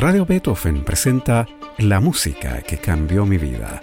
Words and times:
Radio 0.00 0.24
Beethoven 0.24 0.84
presenta 0.84 1.48
La 1.76 1.98
música 1.98 2.62
que 2.62 2.78
cambió 2.78 3.26
mi 3.26 3.36
vida. 3.36 3.82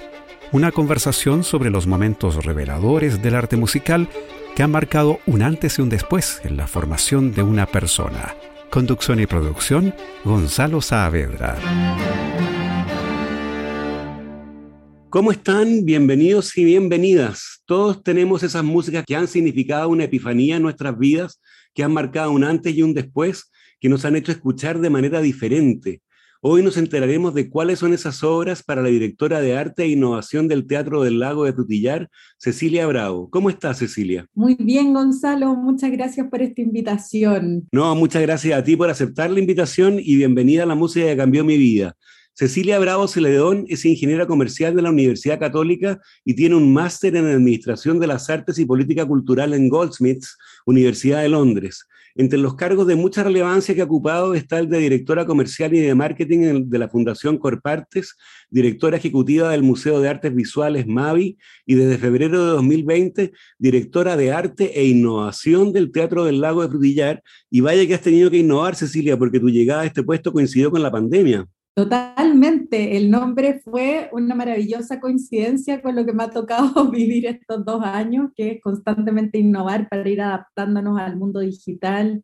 Una 0.53 0.71
conversación 0.71 1.43
sobre 1.43 1.69
los 1.69 1.88
momentos 1.88 2.45
reveladores 2.45 3.22
del 3.22 3.35
arte 3.35 3.58
musical 3.58 4.08
que 4.56 4.63
han 4.63 4.72
marcado 4.72 5.20
un 5.25 5.42
antes 5.42 5.77
y 5.77 5.81
un 5.81 5.90
después 5.90 6.40
en 6.45 6.56
la 6.56 6.67
formación 6.67 7.33
de 7.33 7.43
una 7.43 7.65
persona. 7.65 8.33
Conducción 8.70 9.20
y 9.20 9.25
producción, 9.25 9.93
Gonzalo 10.23 10.79
Saavedra. 10.79 11.57
¿Cómo 15.09 15.34
están? 15.34 15.84
Bienvenidos 15.84 16.57
y 16.57 16.63
bienvenidas. 16.63 17.61
Todos 17.66 18.04
tenemos 18.04 18.41
esas 18.41 18.63
músicas 18.63 19.04
que 19.05 19.18
han 19.18 19.27
significado 19.27 19.89
una 19.89 20.05
epifanía 20.05 20.55
en 20.55 20.61
nuestras 20.61 20.97
vidas, 20.97 21.41
que 21.73 21.84
han 21.84 21.91
marcado 21.91 22.32
un 22.32 22.45
antes 22.45 22.73
y 22.73 22.84
un 22.84 22.93
después, 22.93 23.52
que 23.82 23.89
nos 23.89 24.05
han 24.05 24.16
hecho 24.16 24.32
escuchar 24.32 24.79
de 24.79 24.89
manera 24.89 25.20
diferente. 25.20 26.02
Hoy 26.41 26.62
nos 26.62 26.77
enteraremos 26.77 27.34
de 27.34 27.49
cuáles 27.49 27.80
son 27.80 27.94
esas 27.94 28.23
obras 28.23 28.62
para 28.62 28.81
la 28.81 28.89
directora 28.89 29.41
de 29.41 29.57
arte 29.57 29.84
e 29.84 29.88
innovación 29.88 30.48
del 30.48 30.67
Teatro 30.67 31.02
del 31.02 31.20
Lago 31.20 31.45
de 31.45 31.53
Tutillar, 31.53 32.09
Cecilia 32.38 32.85
Bravo. 32.85 33.30
¿Cómo 33.30 33.49
estás, 33.49 33.80
Cecilia? 33.80 34.27
Muy 34.35 34.55
bien, 34.55 34.94
Gonzalo. 34.94 35.55
Muchas 35.55 35.91
gracias 35.91 36.27
por 36.30 36.41
esta 36.41 36.61
invitación. 36.61 37.67
No, 37.71 37.95
muchas 37.95 38.21
gracias 38.21 38.59
a 38.59 38.63
ti 38.63 38.75
por 38.75 38.89
aceptar 38.89 39.31
la 39.31 39.39
invitación 39.39 39.98
y 39.98 40.17
bienvenida 40.17 40.63
a 40.63 40.67
la 40.67 40.75
música 40.75 41.08
que 41.08 41.17
cambió 41.17 41.44
mi 41.44 41.58
vida. 41.58 41.95
Cecilia 42.38 42.80
Bravo 42.80 43.07
Celedón 43.07 43.63
es 43.70 43.85
ingeniera 43.85 44.27
comercial 44.27 44.75
de 44.75 44.81
la 44.81 44.89
Universidad 44.89 45.39
Católica 45.39 46.02
y 46.25 46.34
tiene 46.34 46.55
un 46.55 46.73
máster 46.73 47.16
en 47.16 47.27
Administración 47.27 47.98
de 47.98 48.08
las 48.08 48.30
Artes 48.30 48.59
y 48.59 48.66
Política 48.66 49.05
Cultural 49.05 49.53
en 49.53 49.70
Goldsmiths, 49.70 50.38
Universidad 50.66 51.21
de 51.21 51.30
Londres. 51.30 51.88
Entre 52.13 52.38
los 52.38 52.55
cargos 52.55 52.88
de 52.88 52.98
mucha 52.98 53.23
relevancia 53.23 53.73
que 53.73 53.80
ha 53.80 53.85
ocupado 53.85 54.34
está 54.34 54.59
el 54.59 54.67
de 54.67 54.80
directora 54.80 55.25
comercial 55.25 55.73
y 55.75 55.80
de 55.80 55.95
marketing 55.95 56.66
de 56.67 56.77
la 56.77 56.89
Fundación 56.89 57.38
Corpartes, 57.38 58.17
directora 58.50 58.97
ejecutiva 58.97 59.50
del 59.52 59.63
Museo 59.63 60.02
de 60.02 60.09
Artes 60.09 60.36
Visuales 60.36 60.88
MAVI 60.88 61.38
y 61.66 61.75
desde 61.75 61.97
febrero 61.97 62.44
de 62.44 62.52
2020 62.52 63.31
directora 63.58 64.17
de 64.17 64.33
arte 64.33 64.78
e 64.78 64.86
innovación 64.86 65.72
del 65.72 65.89
Teatro 65.94 66.25
del 66.25 66.41
Lago 66.41 66.63
de 66.63 66.67
Frutillar. 66.67 67.23
Y 67.50 67.61
vaya 67.61 67.88
que 67.88 67.95
has 67.95 68.02
tenido 68.02 68.30
que 68.30 68.39
innovar, 68.39 68.75
Cecilia, 68.75 69.17
porque 69.17 69.39
tu 69.39 69.47
llegada 69.47 69.83
a 69.83 69.86
este 69.86 70.03
puesto 70.03 70.33
coincidió 70.33 70.69
con 70.69 70.83
la 70.83 70.91
pandemia. 70.91 71.47
Totalmente, 71.76 72.95
el 72.95 73.12
nombre 73.12 73.59
fue 73.59 74.09
una 74.14 74.34
maravillosa 74.34 75.02
coincidencia 75.02 75.81
con 75.81 75.94
lo 75.94 76.06
que 76.06 76.14
me 76.14 76.23
ha 76.23 76.30
tocado 76.30 76.90
vivir 76.90 77.26
estos 77.26 77.66
dos 77.66 77.84
años, 77.84 78.31
que 78.34 78.52
es 78.52 78.62
constantemente 78.62 79.40
innovar 79.40 79.90
para 79.90 80.08
ir 80.08 80.22
adaptándonos 80.22 80.98
al 80.98 81.18
mundo 81.18 81.42
digital 81.42 82.23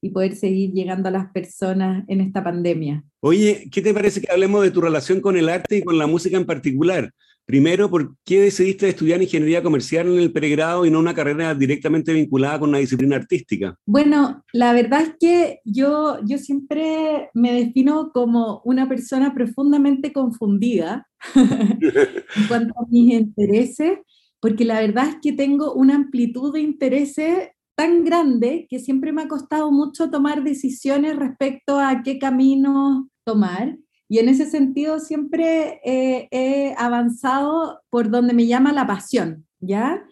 y 0.00 0.10
poder 0.10 0.36
seguir 0.36 0.70
llegando 0.72 1.08
a 1.08 1.12
las 1.12 1.32
personas 1.32 2.04
en 2.06 2.20
esta 2.20 2.44
pandemia. 2.44 3.02
Oye, 3.18 3.68
¿qué 3.72 3.82
te 3.82 3.92
parece 3.92 4.20
que 4.20 4.30
hablemos 4.30 4.62
de 4.62 4.70
tu 4.70 4.80
relación 4.80 5.20
con 5.20 5.36
el 5.36 5.48
arte 5.48 5.78
y 5.78 5.82
con 5.82 5.98
la 5.98 6.06
música 6.06 6.36
en 6.36 6.46
particular? 6.46 7.12
Primero, 7.52 7.90
¿por 7.90 8.16
qué 8.24 8.40
decidiste 8.40 8.88
estudiar 8.88 9.20
ingeniería 9.20 9.62
comercial 9.62 10.06
en 10.08 10.18
el 10.18 10.32
pregrado 10.32 10.86
y 10.86 10.90
no 10.90 10.98
una 10.98 11.12
carrera 11.12 11.54
directamente 11.54 12.14
vinculada 12.14 12.58
con 12.58 12.70
una 12.70 12.78
disciplina 12.78 13.16
artística? 13.16 13.76
Bueno, 13.84 14.42
la 14.54 14.72
verdad 14.72 15.02
es 15.02 15.14
que 15.20 15.60
yo, 15.66 16.18
yo 16.24 16.38
siempre 16.38 17.28
me 17.34 17.52
defino 17.52 18.10
como 18.10 18.62
una 18.64 18.88
persona 18.88 19.34
profundamente 19.34 20.14
confundida 20.14 21.06
en 21.34 22.46
cuanto 22.48 22.72
a 22.80 22.86
mis 22.88 23.12
intereses, 23.12 23.98
porque 24.40 24.64
la 24.64 24.80
verdad 24.80 25.08
es 25.08 25.16
que 25.20 25.34
tengo 25.34 25.74
una 25.74 25.96
amplitud 25.96 26.54
de 26.54 26.60
intereses 26.60 27.50
tan 27.74 28.02
grande 28.02 28.66
que 28.70 28.78
siempre 28.78 29.12
me 29.12 29.24
ha 29.24 29.28
costado 29.28 29.70
mucho 29.70 30.08
tomar 30.08 30.42
decisiones 30.42 31.16
respecto 31.16 31.78
a 31.78 32.02
qué 32.02 32.18
camino 32.18 33.10
tomar. 33.24 33.76
Y 34.12 34.18
en 34.18 34.28
ese 34.28 34.44
sentido 34.44 34.98
siempre 34.98 35.80
he 35.82 36.74
avanzado 36.76 37.80
por 37.88 38.10
donde 38.10 38.34
me 38.34 38.46
llama 38.46 38.70
la 38.70 38.86
pasión, 38.86 39.46
¿ya? 39.58 40.04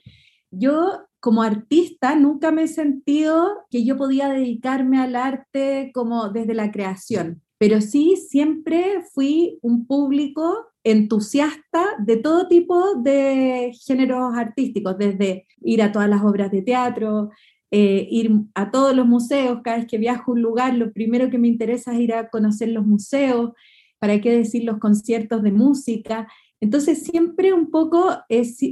Yo 0.50 1.02
como 1.20 1.42
artista 1.42 2.16
nunca 2.16 2.50
me 2.50 2.62
he 2.62 2.68
sentido 2.68 3.58
que 3.68 3.84
yo 3.84 3.98
podía 3.98 4.30
dedicarme 4.30 4.98
al 5.02 5.16
arte 5.16 5.90
como 5.92 6.30
desde 6.30 6.54
la 6.54 6.70
creación, 6.70 7.42
pero 7.58 7.82
sí 7.82 8.16
siempre 8.16 9.02
fui 9.12 9.58
un 9.60 9.86
público 9.86 10.68
entusiasta 10.82 11.84
de 11.98 12.16
todo 12.16 12.48
tipo 12.48 12.94
de 12.94 13.70
géneros 13.86 14.34
artísticos, 14.34 14.96
desde 14.96 15.46
ir 15.60 15.82
a 15.82 15.92
todas 15.92 16.08
las 16.08 16.22
obras 16.22 16.50
de 16.50 16.62
teatro, 16.62 17.28
eh, 17.70 18.08
ir 18.10 18.32
a 18.54 18.70
todos 18.70 18.96
los 18.96 19.06
museos, 19.06 19.60
cada 19.62 19.76
vez 19.76 19.86
que 19.86 19.98
viajo 19.98 20.32
a 20.32 20.34
un 20.36 20.40
lugar, 20.40 20.74
lo 20.74 20.90
primero 20.90 21.28
que 21.28 21.36
me 21.36 21.48
interesa 21.48 21.92
es 21.92 22.00
ir 22.00 22.14
a 22.14 22.30
conocer 22.30 22.70
los 22.70 22.86
museos, 22.86 23.52
para 24.00 24.20
qué 24.20 24.36
decir 24.36 24.64
los 24.64 24.78
conciertos 24.78 25.42
de 25.44 25.52
música. 25.52 26.26
Entonces 26.60 27.04
siempre 27.04 27.52
un 27.52 27.70
poco 27.70 28.10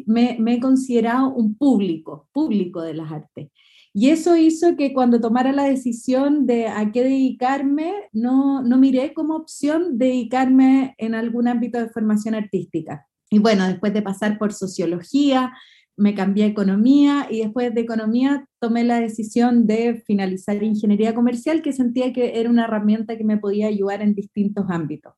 me, 0.06 0.36
he 0.46 0.60
considerado 0.60 1.32
un 1.32 1.54
público, 1.54 2.28
público 2.32 2.82
de 2.82 2.94
las 2.94 3.12
artes. 3.12 3.50
Y 3.94 4.10
eso 4.10 4.36
hizo 4.36 4.76
que 4.76 4.92
cuando 4.92 5.20
tomara 5.20 5.52
la 5.52 5.64
decisión 5.64 6.46
de 6.46 6.68
a 6.68 6.90
qué 6.92 7.04
dedicarme, 7.04 7.92
no, 8.12 8.62
no 8.62 8.76
miré 8.76 9.14
como 9.14 9.36
opción 9.36 9.98
dedicarme 9.98 10.94
en 10.98 11.14
algún 11.14 11.48
ámbito 11.48 11.78
de 11.78 11.88
formación 11.88 12.34
artística. 12.34 13.06
Y 13.30 13.38
bueno, 13.38 13.66
después 13.66 13.92
de 13.92 14.02
pasar 14.02 14.38
por 14.38 14.52
sociología, 14.52 15.52
me 15.98 16.14
cambié 16.14 16.44
a 16.44 16.48
economía 16.48 17.26
y 17.28 17.40
después 17.40 17.74
de 17.74 17.80
economía 17.80 18.46
tomé 18.60 18.84
la 18.84 19.00
decisión 19.00 19.66
de 19.66 20.02
finalizar 20.06 20.62
ingeniería 20.62 21.14
comercial, 21.14 21.60
que 21.60 21.72
sentía 21.72 22.12
que 22.12 22.40
era 22.40 22.48
una 22.48 22.64
herramienta 22.64 23.18
que 23.18 23.24
me 23.24 23.36
podía 23.36 23.66
ayudar 23.66 24.00
en 24.00 24.14
distintos 24.14 24.66
ámbitos. 24.68 25.12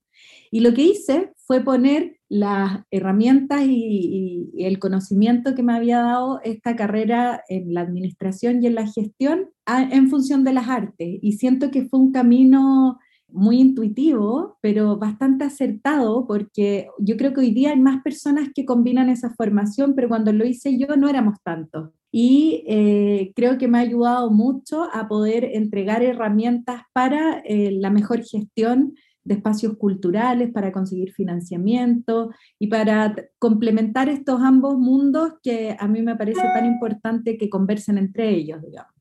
Y 0.51 0.61
lo 0.61 0.75
que 0.75 0.83
hice 0.83 1.33
fue 1.37 1.61
poner 1.63 2.19
las 2.29 2.81
herramientas 2.91 3.63
y, 3.67 4.51
el 4.59 4.79
conocimiento 4.79 5.55
que 5.55 5.63
me 5.63 5.75
había 5.75 6.01
dado 6.01 6.41
esta 6.45 6.77
carrera 6.77 7.43
en 7.49 7.73
la 7.73 7.83
administración 7.83 8.63
y 8.63 8.67
en 8.67 8.75
la 8.75 8.87
gestión 8.87 9.51
en 9.67 10.11
función 10.11 10.45
de 10.45 10.53
las 10.53 10.69
artes. 10.69 11.19
Y 11.23 11.33
siento 11.33 11.71
que 11.71 11.87
fue 11.87 12.01
un 12.01 12.13
camino 12.13 12.99
muy 13.33 13.61
intuitivo, 13.61 14.59
pero 14.61 14.97
bastante 14.97 15.45
acertado, 15.45 16.27
porque 16.27 16.89
yo 16.99 17.17
creo 17.17 17.33
que 17.33 17.41
hoy 17.41 17.51
día 17.53 17.71
hay 17.71 17.81
más 17.81 18.03
personas 18.03 18.49
que 18.55 18.65
combinan 18.65 19.09
esa 19.09 19.31
formación, 19.31 19.95
pero 19.95 20.09
cuando 20.09 20.33
lo 20.33 20.47
hice 20.47 20.79
yo 20.79 20.97
no 20.97 21.09
éramos 21.09 21.37
tantos. 21.43 21.91
Y 22.13 22.65
eh, 22.67 23.33
creo 23.37 23.57
que 23.57 23.69
me 23.69 23.79
ha 23.79 23.83
ayudado 23.83 24.31
mucho 24.31 24.89
a 24.93 25.07
poder 25.09 25.45
entregar 25.45 26.03
herramientas 26.03 26.83
para 26.93 27.41
eh, 27.45 27.71
la 27.73 27.91
mejor 27.91 28.25
gestión 28.25 28.95
de 29.23 29.35
espacios 29.35 29.77
culturales, 29.77 30.51
para 30.53 30.73
conseguir 30.73 31.13
financiamiento 31.13 32.31
y 32.59 32.67
para 32.67 33.15
complementar 33.39 34.09
estos 34.09 34.41
ambos 34.41 34.79
mundos 34.79 35.35
que 35.43 35.77
a 35.79 35.87
mí 35.87 36.03
me 36.03 36.17
parece 36.17 36.43
tan 36.43 36.67
importante 36.67 37.37
que 37.37 37.51
conversen 37.51 37.99
entre 37.99 38.31
ellos, 38.31 38.61
digamos. 38.63 39.00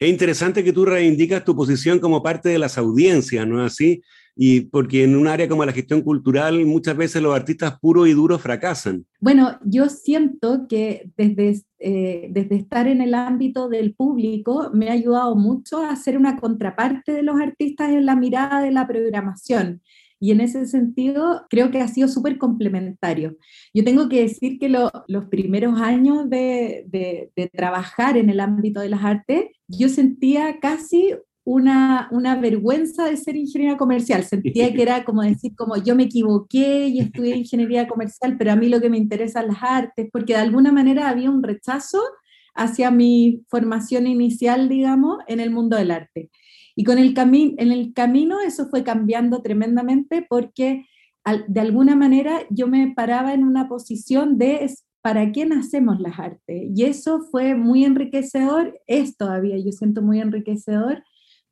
Es 0.00 0.08
interesante 0.08 0.64
que 0.64 0.72
tú 0.72 0.86
reivindicas 0.86 1.44
tu 1.44 1.54
posición 1.54 1.98
como 1.98 2.22
parte 2.22 2.48
de 2.48 2.58
las 2.58 2.78
audiencias, 2.78 3.46
¿no 3.46 3.64
es 3.64 3.72
así? 3.72 4.02
Y 4.34 4.62
porque 4.62 5.04
en 5.04 5.14
un 5.14 5.26
área 5.26 5.46
como 5.46 5.62
la 5.66 5.72
gestión 5.72 6.00
cultural 6.00 6.64
muchas 6.64 6.96
veces 6.96 7.20
los 7.20 7.36
artistas 7.36 7.78
puros 7.78 8.08
y 8.08 8.14
duros 8.14 8.40
fracasan. 8.40 9.04
Bueno, 9.20 9.58
yo 9.62 9.90
siento 9.90 10.66
que 10.68 11.10
desde, 11.18 11.62
eh, 11.78 12.28
desde 12.30 12.56
estar 12.56 12.88
en 12.88 13.02
el 13.02 13.12
ámbito 13.12 13.68
del 13.68 13.94
público 13.94 14.70
me 14.72 14.88
ha 14.88 14.92
ayudado 14.92 15.36
mucho 15.36 15.82
a 15.82 15.94
ser 15.96 16.16
una 16.16 16.38
contraparte 16.38 17.12
de 17.12 17.22
los 17.22 17.38
artistas 17.38 17.90
en 17.90 18.06
la 18.06 18.16
mirada 18.16 18.62
de 18.62 18.70
la 18.70 18.86
programación. 18.86 19.82
Y 20.20 20.32
en 20.32 20.42
ese 20.42 20.66
sentido, 20.66 21.46
creo 21.48 21.70
que 21.70 21.80
ha 21.80 21.88
sido 21.88 22.06
súper 22.06 22.36
complementario. 22.36 23.36
Yo 23.72 23.82
tengo 23.84 24.10
que 24.10 24.20
decir 24.20 24.58
que 24.58 24.68
los 24.68 25.24
primeros 25.30 25.80
años 25.80 26.28
de, 26.28 27.30
trabajar 27.52 28.18
en 28.18 28.28
el 28.28 28.38
ámbito 28.38 28.80
de 28.80 28.90
las 28.90 29.02
artes, 29.02 29.46
yo 29.66 29.88
sentía 29.88 30.60
casi 30.60 31.14
una, 31.44 32.10
vergüenza 32.40 33.06
de 33.06 33.16
ser 33.16 33.36
ingeniera 33.36 33.78
comercial. 33.78 34.24
Sentía 34.24 34.72
que 34.74 34.82
era 34.82 35.04
como 35.04 35.22
decir, 35.22 35.54
como 35.56 35.76
yo 35.82 35.96
me 35.96 36.04
equivoqué 36.04 36.88
y 36.88 37.00
estudié 37.00 37.36
ingeniería 37.36 37.88
comercial, 37.88 38.36
pero 38.38 38.52
a 38.52 38.56
mí 38.56 38.68
lo 38.68 38.80
que 38.80 38.90
me 38.90 38.98
interesa 38.98 39.40
es 39.40 39.46
las 39.46 39.62
artes, 39.62 40.08
porque 40.12 40.34
de 40.34 40.40
alguna 40.40 40.70
manera 40.70 41.08
había 41.08 41.30
un 41.30 41.42
rechazo 41.42 41.98
hacia 42.54 42.90
mi 42.90 43.42
formación 43.48 44.06
inicial, 44.06 44.68
digamos, 44.68 45.18
en 45.28 45.40
el 45.40 45.50
mundo 45.50 45.76
del 45.76 45.92
arte. 45.92 46.30
Y 46.80 46.84
con 46.84 46.96
el 46.96 47.12
en 47.18 47.72
el 47.72 47.92
camino 47.92 48.40
eso 48.40 48.70
fue 48.70 48.82
cambiando 48.82 49.42
tremendamente 49.42 50.24
porque 50.26 50.86
de 51.46 51.60
alguna 51.60 51.94
manera 51.94 52.38
yo 52.48 52.68
me 52.68 52.94
paraba 52.96 53.34
en 53.34 53.44
una 53.44 53.68
posición 53.68 54.38
de 54.38 54.66
para 55.02 55.30
quién 55.30 55.52
hacemos 55.52 56.00
las 56.00 56.18
artes. 56.18 56.70
Y 56.74 56.84
eso 56.84 57.20
fue 57.30 57.54
muy 57.54 57.84
enriquecedor, 57.84 58.80
es 58.86 59.18
todavía, 59.18 59.58
yo 59.58 59.72
siento 59.72 60.00
muy 60.00 60.20
enriquecedor, 60.20 61.04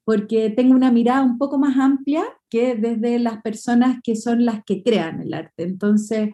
porque 0.03 0.49
tengo 0.49 0.75
una 0.75 0.91
mirada 0.91 1.23
un 1.23 1.37
poco 1.37 1.59
más 1.59 1.77
amplia 1.77 2.25
que 2.49 2.75
desde 2.75 3.19
las 3.19 3.43
personas 3.43 3.99
que 4.03 4.17
son 4.17 4.47
las 4.47 4.65
que 4.65 4.83
crean 4.83 5.21
el 5.21 5.35
arte. 5.35 5.65
Entonces, 5.65 6.31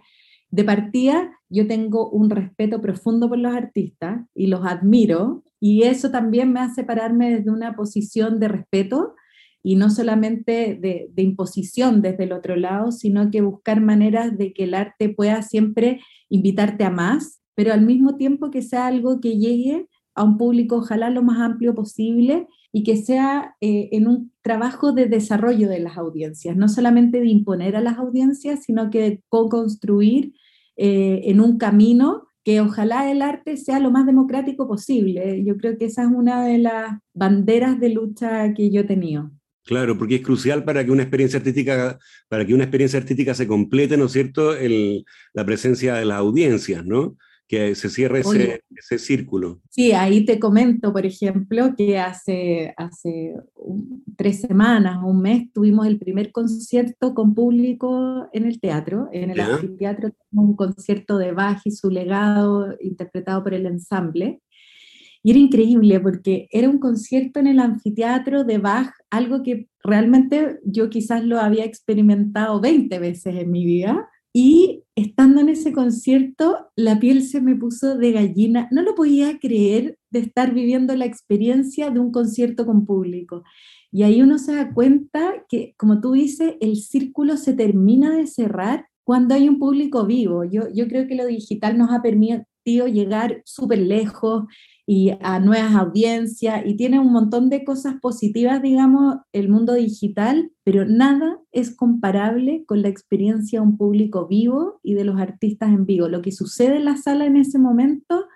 de 0.51 0.63
partida, 0.63 1.33
yo 1.49 1.67
tengo 1.67 2.11
un 2.11 2.31
respeto 2.31 2.81
profundo 2.81 3.29
por 3.29 3.39
los 3.39 3.57
artistas 3.57 4.25
y 4.37 4.47
los 4.47 4.65
admiro, 4.65 5.43
y 5.67 5.85
eso 5.85 6.11
también 6.11 6.53
me 6.53 6.61
hace 6.61 6.85
pararme 6.85 7.37
desde 7.37 7.51
una 7.51 7.75
posición 7.75 8.39
de 8.39 8.49
respeto 8.49 9.15
y 9.63 9.77
no 9.77 9.89
solamente 9.89 10.79
de, 10.79 11.23
imposición 11.23 12.03
desde 12.03 12.25
el 12.25 12.33
otro 12.33 12.55
lado, 12.55 12.93
sino 12.93 13.31
que 13.31 13.41
buscar 13.41 13.81
maneras 13.81 14.37
de 14.37 14.53
que 14.53 14.65
el 14.65 14.75
arte 14.75 15.09
pueda 15.09 15.41
siempre 15.41 16.03
invitarte 16.29 16.85
a 16.85 16.91
más, 16.91 17.41
pero 17.55 17.73
al 17.73 17.81
mismo 17.81 18.17
tiempo 18.19 18.51
que 18.51 18.61
sea 18.61 18.87
algo 18.87 19.23
que 19.23 19.39
llegue 19.39 19.89
a 20.15 20.23
un 20.23 20.37
público 20.37 20.77
ojalá 20.77 21.09
lo 21.09 21.23
más 21.23 21.41
amplio 21.41 21.75
posible 21.75 22.47
y 22.71 22.83
que 22.83 22.99
sea 22.99 23.57
eh, 23.63 23.89
en 23.93 24.07
un 24.07 24.33
trabajo 24.43 24.93
de 24.93 25.07
desarrollo 25.07 25.71
de 25.71 25.81
las 25.81 25.97
audiencias, 25.97 26.59
no 26.59 26.69
solamente 26.69 27.21
de 27.21 27.29
imponer 27.29 27.75
a 27.75 27.81
las 27.81 27.97
audiencias, 27.97 28.65
sino 28.65 28.91
que 28.91 29.01
de 29.01 29.23
co-construir 29.31 30.35
eh, 30.77 31.23
en 31.25 31.41
un 31.41 31.57
camino 31.57 32.25
que 32.45 32.61
ojalá 32.61 33.11
el 33.11 33.23
arte 33.23 33.57
sea 33.57 33.81
lo 33.81 33.91
más 33.91 34.07
democrático 34.07 34.69
posible. 34.69 35.43
Yo 35.45 35.57
creo 35.57 35.79
que 35.79 35.87
esa 35.87 36.03
es 36.03 36.11
una 36.15 36.45
de 36.47 36.59
las 36.59 36.99
banderas 37.15 37.81
de 37.81 37.89
lucha 37.89 38.53
que 38.53 38.71
yo 38.71 38.83
he 38.83 38.85
tenido. 38.85 39.31
Claro, 39.65 39.97
porque 39.97 40.17
es 40.17 40.21
crucial 40.21 40.63
para 40.63 40.85
que 40.85 40.91
una 40.91 41.03
experiencia 41.05 41.39
artística, 41.39 41.99
para 42.29 42.45
que 42.45 42.53
una 42.53 42.65
experiencia 42.65 42.99
artística 42.99 43.35
se 43.35 43.47
complete, 43.47 43.97
¿no 43.97 44.05
es 44.05 44.13
cierto?, 44.13 44.53
la 45.33 45.47
presencia 45.47 45.95
de 45.95 46.05
las 46.05 46.19
audiencias, 46.19 46.85
¿no? 46.85 47.17
Que 47.47 47.75
se 47.75 47.91
cierre 47.91 48.21
ese, 48.21 48.63
ese, 48.75 48.99
círculo. 48.99 49.61
Sí, 49.69 49.93
ahí 49.93 50.25
te 50.25 50.39
comento, 50.39 50.93
por 50.93 51.05
ejemplo, 51.05 51.75
que 51.77 51.99
hace, 51.99 52.73
hace 52.77 53.35
tres 54.17 54.41
semanas, 54.41 54.99
un 55.05 55.21
mes, 55.21 55.53
tuvimos 55.53 55.87
el 55.87 55.99
primer 55.99 56.33
concierto 56.33 57.15
con 57.15 57.35
público 57.35 58.29
en 58.33 58.47
el 58.47 58.61
teatro, 58.61 59.09
en 59.13 59.31
el 59.31 59.41
anfiteatro, 59.41 60.13
un 60.33 60.57
concierto 60.57 61.19
de 61.19 61.33
Bach 61.33 61.61
y 61.65 61.71
su 61.71 61.91
legado 61.91 62.75
interpretado 62.81 63.43
por 63.43 63.55
el 63.55 63.67
ensamble. 63.67 64.41
Y 65.23 65.31
era 65.31 65.39
increíble 65.39 66.01
porque 66.01 66.49
era 66.51 66.69
un 66.69 66.79
concierto 66.79 67.41
en 67.41 67.47
el 67.47 67.59
anfiteatro 67.59 68.45
de 68.45 68.59
Bach, 68.59 68.91
algo 69.11 69.43
que 69.43 69.69
realmente 69.83 70.59
yo 70.65 70.91
quizás 70.91 71.25
lo 71.25 71.39
había 71.39 71.65
experimentado 71.65 72.61
20 72.61 72.99
veces 72.99 73.35
en 73.37 73.51
mi 73.51 73.65
vida 73.65 74.09
y 74.37 74.83
estando 74.97 75.41
en 75.41 75.49
ese 75.49 75.73
concierto, 75.73 76.67
la 76.75 76.99
piel 76.99 77.23
se 77.23 77.41
me 77.41 77.55
puso 77.55 77.97
de 77.97 78.11
gallina. 78.11 78.67
No 78.73 78.83
lo 78.83 78.97
podía 78.97 79.39
creer 79.39 79.97
de 80.11 80.19
estar 80.19 80.53
viviendo 80.53 80.95
la 80.97 81.05
experiencia 81.05 81.91
de 81.91 82.01
un 82.01 82.11
concierto 82.11 82.67
con 82.67 82.85
público. 82.85 83.45
Y 83.93 84.03
ahí 84.03 84.21
uno 84.23 84.39
se 84.39 84.57
da 84.57 84.75
cuenta 84.75 85.45
que, 85.49 85.75
como 85.79 86.01
tú 86.01 86.13
dices, 86.13 86.55
el 86.61 86.75
círculo 86.77 87.37
se 87.37 87.53
termina 87.53 88.11
de 88.11 88.27
cerrar 88.27 88.89
cuando 89.05 89.37
hay 89.37 89.49
un 89.49 89.61
público 89.61 90.05
vivo. 90.05 90.43
Yo, 90.43 90.63
yo 90.75 90.89
creo 90.89 91.07
que 91.07 91.15
lo 91.15 91.27
digital 91.27 91.79
nos 91.79 91.93
ha 91.93 92.03
permitido 92.65 92.87
llegar 92.87 93.43
súper 93.45 93.79
lejos 93.79 94.45
y 94.87 95.13
a 95.21 95.39
nuevas 95.39 95.75
audiencias 95.75 96.63
y 96.67 96.77
tiene 96.77 96.99
un 96.99 97.13
montón 97.13 97.49
de 97.49 97.65
cosas 97.65 97.95
positivas, 98.01 98.61
digamos, 98.63 99.17
el 99.33 99.49
mundo 99.49 99.75
digital, 99.75 100.51
pero 100.63 100.85
nada 100.85 101.39
es 101.53 101.75
comparable 101.75 102.65
con 102.67 102.83
la 102.83 102.89
experiencia 102.89 103.61
de 103.61 103.67
un 103.67 103.79
público 103.79 104.27
vivo 104.27 104.81
y 104.83 104.95
de 104.95 105.05
los 105.05 105.19
artistas 105.19 105.71
en 105.71 105.87
vivo. 105.87 106.09
Lo 106.09 106.21
que 106.21 106.33
sucede 106.33 106.77
en 106.77 106.85
la 106.85 106.97
sala 106.97 107.27
en 107.27 107.37
ese 107.37 107.59
momento 107.59 108.27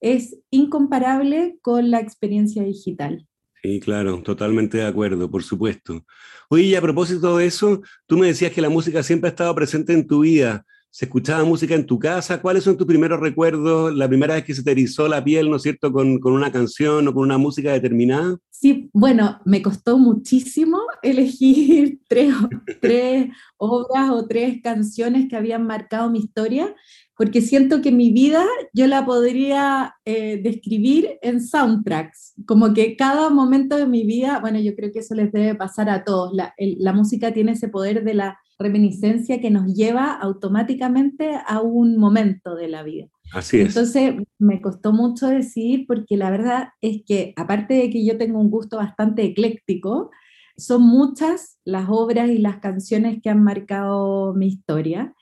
es 0.00 0.36
incomparable 0.50 1.58
con 1.62 1.90
la 1.90 2.00
experiencia 2.00 2.62
digital. 2.64 3.26
Sí, 3.62 3.80
claro, 3.80 4.20
totalmente 4.22 4.78
de 4.78 4.84
acuerdo, 4.84 5.30
por 5.30 5.42
supuesto. 5.42 6.04
Oye, 6.50 6.64
y 6.64 6.74
a 6.74 6.82
propósito 6.82 7.38
de 7.38 7.46
eso, 7.46 7.80
tú 8.06 8.18
me 8.18 8.26
decías 8.26 8.52
que 8.52 8.60
la 8.60 8.68
música 8.68 9.02
siempre 9.02 9.28
ha 9.28 9.30
estado 9.30 9.54
presente 9.54 9.94
en 9.94 10.06
tu 10.06 10.20
vida. 10.20 10.66
¿Se 10.96 11.06
escuchaba 11.06 11.42
música 11.42 11.74
en 11.74 11.86
tu 11.86 11.98
casa? 11.98 12.40
¿Cuáles 12.40 12.62
son 12.62 12.76
tus 12.76 12.86
primeros 12.86 13.18
recuerdos? 13.18 13.92
¿La 13.96 14.06
primera 14.06 14.34
vez 14.34 14.44
que 14.44 14.54
se 14.54 14.62
te 14.62 14.70
erizó 14.70 15.08
la 15.08 15.24
piel, 15.24 15.50
¿no 15.50 15.56
es 15.56 15.62
cierto?, 15.62 15.92
con, 15.92 16.20
con 16.20 16.32
una 16.32 16.52
canción 16.52 17.08
o 17.08 17.12
con 17.12 17.24
una 17.24 17.36
música 17.36 17.72
determinada. 17.72 18.38
Sí, 18.48 18.90
bueno, 18.92 19.40
me 19.44 19.60
costó 19.60 19.98
muchísimo 19.98 20.78
elegir 21.02 21.98
tres, 22.06 22.32
tres 22.80 23.28
obras 23.56 24.10
o 24.10 24.28
tres 24.28 24.62
canciones 24.62 25.26
que 25.28 25.34
habían 25.34 25.66
marcado 25.66 26.10
mi 26.10 26.20
historia, 26.20 26.72
porque 27.16 27.40
siento 27.40 27.80
que 27.80 27.92
mi 27.92 28.10
vida 28.10 28.44
yo 28.72 28.86
la 28.86 29.04
podría 29.04 29.94
eh, 30.04 30.40
describir 30.42 31.18
en 31.22 31.40
soundtracks, 31.40 32.34
como 32.46 32.74
que 32.74 32.96
cada 32.96 33.30
momento 33.30 33.76
de 33.76 33.86
mi 33.86 34.04
vida, 34.04 34.40
bueno, 34.40 34.58
yo 34.58 34.74
creo 34.74 34.92
que 34.92 34.98
eso 35.00 35.14
les 35.14 35.32
debe 35.32 35.54
pasar 35.54 35.88
a 35.88 36.04
todos, 36.04 36.32
la, 36.34 36.54
la 36.58 36.92
música 36.92 37.32
tiene 37.32 37.52
ese 37.52 37.68
poder 37.68 38.04
de 38.04 38.14
la 38.14 38.38
reminiscencia 38.58 39.40
que 39.40 39.50
nos 39.50 39.74
lleva 39.74 40.12
automáticamente 40.12 41.38
a 41.46 41.60
un 41.60 41.96
momento 41.96 42.54
de 42.54 42.68
la 42.68 42.82
vida. 42.82 43.08
Así 43.32 43.60
es. 43.60 43.68
Entonces 43.68 44.14
me 44.38 44.60
costó 44.60 44.92
mucho 44.92 45.28
decidir 45.28 45.86
porque 45.86 46.16
la 46.16 46.30
verdad 46.30 46.68
es 46.80 47.02
que 47.06 47.32
aparte 47.36 47.74
de 47.74 47.90
que 47.90 48.04
yo 48.04 48.16
tengo 48.16 48.38
un 48.38 48.50
gusto 48.50 48.76
bastante 48.76 49.24
ecléctico, 49.24 50.10
son 50.56 50.82
muchas 50.82 51.58
las 51.64 51.86
obras 51.88 52.30
y 52.30 52.38
las 52.38 52.58
canciones 52.58 53.20
que 53.22 53.30
han 53.30 53.42
marcado 53.42 54.34
mi 54.34 54.46
historia. 54.46 55.14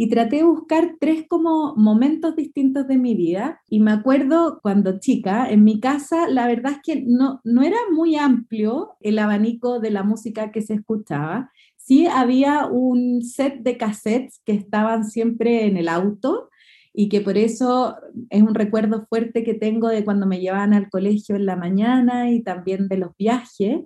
Y 0.00 0.08
traté 0.08 0.36
de 0.36 0.44
buscar 0.44 0.96
tres 0.98 1.26
como 1.28 1.74
momentos 1.76 2.34
distintos 2.36 2.88
de 2.88 2.96
mi 2.96 3.14
vida. 3.14 3.60
Y 3.68 3.80
me 3.80 3.90
acuerdo 3.90 4.60
cuando 4.62 4.98
chica, 4.98 5.50
en 5.50 5.62
mi 5.64 5.78
casa, 5.78 6.28
la 6.28 6.46
verdad 6.46 6.72
es 6.72 6.78
que 6.82 7.02
no, 7.06 7.40
no 7.44 7.62
era 7.62 7.76
muy 7.92 8.16
amplio 8.16 8.92
el 9.00 9.18
abanico 9.18 9.78
de 9.78 9.90
la 9.90 10.02
música 10.02 10.52
que 10.52 10.62
se 10.62 10.74
escuchaba 10.74 11.50
sí 11.90 12.06
había 12.06 12.66
un 12.66 13.20
set 13.22 13.62
de 13.62 13.76
cassettes 13.76 14.40
que 14.44 14.52
estaban 14.52 15.04
siempre 15.04 15.66
en 15.66 15.76
el 15.76 15.88
auto 15.88 16.48
y 16.92 17.08
que 17.08 17.20
por 17.20 17.36
eso 17.36 17.96
es 18.30 18.42
un 18.42 18.54
recuerdo 18.54 19.06
fuerte 19.08 19.42
que 19.42 19.54
tengo 19.54 19.88
de 19.88 20.04
cuando 20.04 20.24
me 20.24 20.38
llevaban 20.38 20.72
al 20.72 20.88
colegio 20.88 21.34
en 21.34 21.46
la 21.46 21.56
mañana 21.56 22.30
y 22.30 22.42
también 22.42 22.86
de 22.86 22.96
los 22.98 23.16
viajes, 23.16 23.80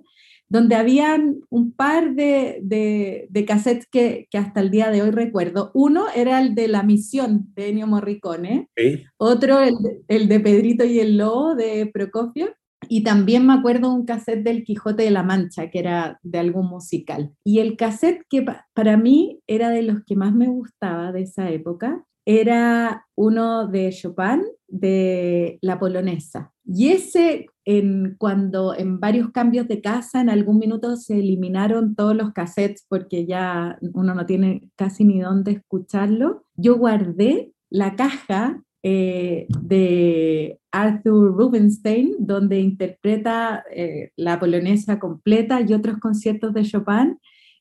donde 0.49 0.75
habían 0.75 1.41
un 1.49 1.71
par 1.71 2.13
de, 2.13 2.59
de, 2.61 3.45
cassettes 3.45 3.87
que, 3.87 4.27
que, 4.29 4.37
hasta 4.37 4.59
el 4.59 4.71
día 4.71 4.89
de 4.89 5.01
hoy 5.01 5.11
recuerdo. 5.11 5.71
Uno 5.73 6.05
era 6.15 6.39
el 6.39 6.55
de 6.55 6.67
La 6.67 6.83
Misión 6.83 7.47
de 7.55 7.69
Ennio 7.69 7.87
Morricone, 7.87 8.69
otro 9.17 9.59
el, 9.59 9.75
el, 10.07 10.27
de 10.27 10.39
Pedrito 10.39 10.85
y 10.85 10.99
el 10.99 11.17
Lobo 11.17 11.55
de 11.55 11.89
Procopio, 11.91 12.53
y 12.87 13.03
también 13.03 13.45
me 13.47 13.53
acuerdo 13.53 13.91
un 13.91 14.05
cassette 14.05 14.43
del 14.43 14.63
Quijote 14.63 15.03
de 15.03 15.11
la 15.11 15.23
Mancha, 15.23 15.69
que 15.69 15.79
era 15.79 16.19
de 16.21 16.39
algún 16.39 16.67
musical. 16.67 17.31
Y 17.43 17.59
el 17.59 17.77
cassette 17.77 18.23
que 18.29 18.45
para 18.73 18.97
mí 18.97 19.39
era 19.47 19.69
de 19.69 19.81
los 19.81 20.03
que 20.05 20.15
más 20.15 20.33
me 20.33 20.47
gustaba 20.47 21.11
de 21.11 21.21
esa 21.21 21.49
época, 21.49 22.03
era 22.25 23.05
uno 23.15 23.67
de 23.67 23.91
Chopin, 23.91 24.43
de 24.67 25.59
La 25.61 25.79
Polonesa. 25.79 26.53
Y 26.65 26.89
ese, 26.89 27.47
en, 27.65 28.15
cuando 28.17 28.75
en 28.75 28.99
varios 28.99 29.31
cambios 29.31 29.67
de 29.67 29.81
casa, 29.81 30.21
en 30.21 30.29
algún 30.29 30.57
minuto 30.57 30.95
se 30.95 31.19
eliminaron 31.19 31.95
todos 31.95 32.15
los 32.15 32.33
cassettes 32.33 32.85
porque 32.87 33.25
ya 33.25 33.77
uno 33.93 34.15
no 34.15 34.25
tiene 34.25 34.69
casi 34.75 35.03
ni 35.03 35.19
dónde 35.19 35.51
escucharlo, 35.51 36.45
yo 36.55 36.77
guardé 36.77 37.53
la 37.69 37.95
caja 37.95 38.63
eh, 38.87 39.47
de 39.63 40.59
Arthur 40.71 41.35
Rubinstein, 41.35 42.15
donde 42.19 42.59
interpreta 42.59 43.63
eh, 43.73 44.11
la 44.15 44.39
polonesa 44.39 44.99
completa 44.99 45.59
y 45.61 45.73
otros 45.73 45.97
conciertos 45.97 46.53
de 46.53 46.63
Chopin, 46.63 47.17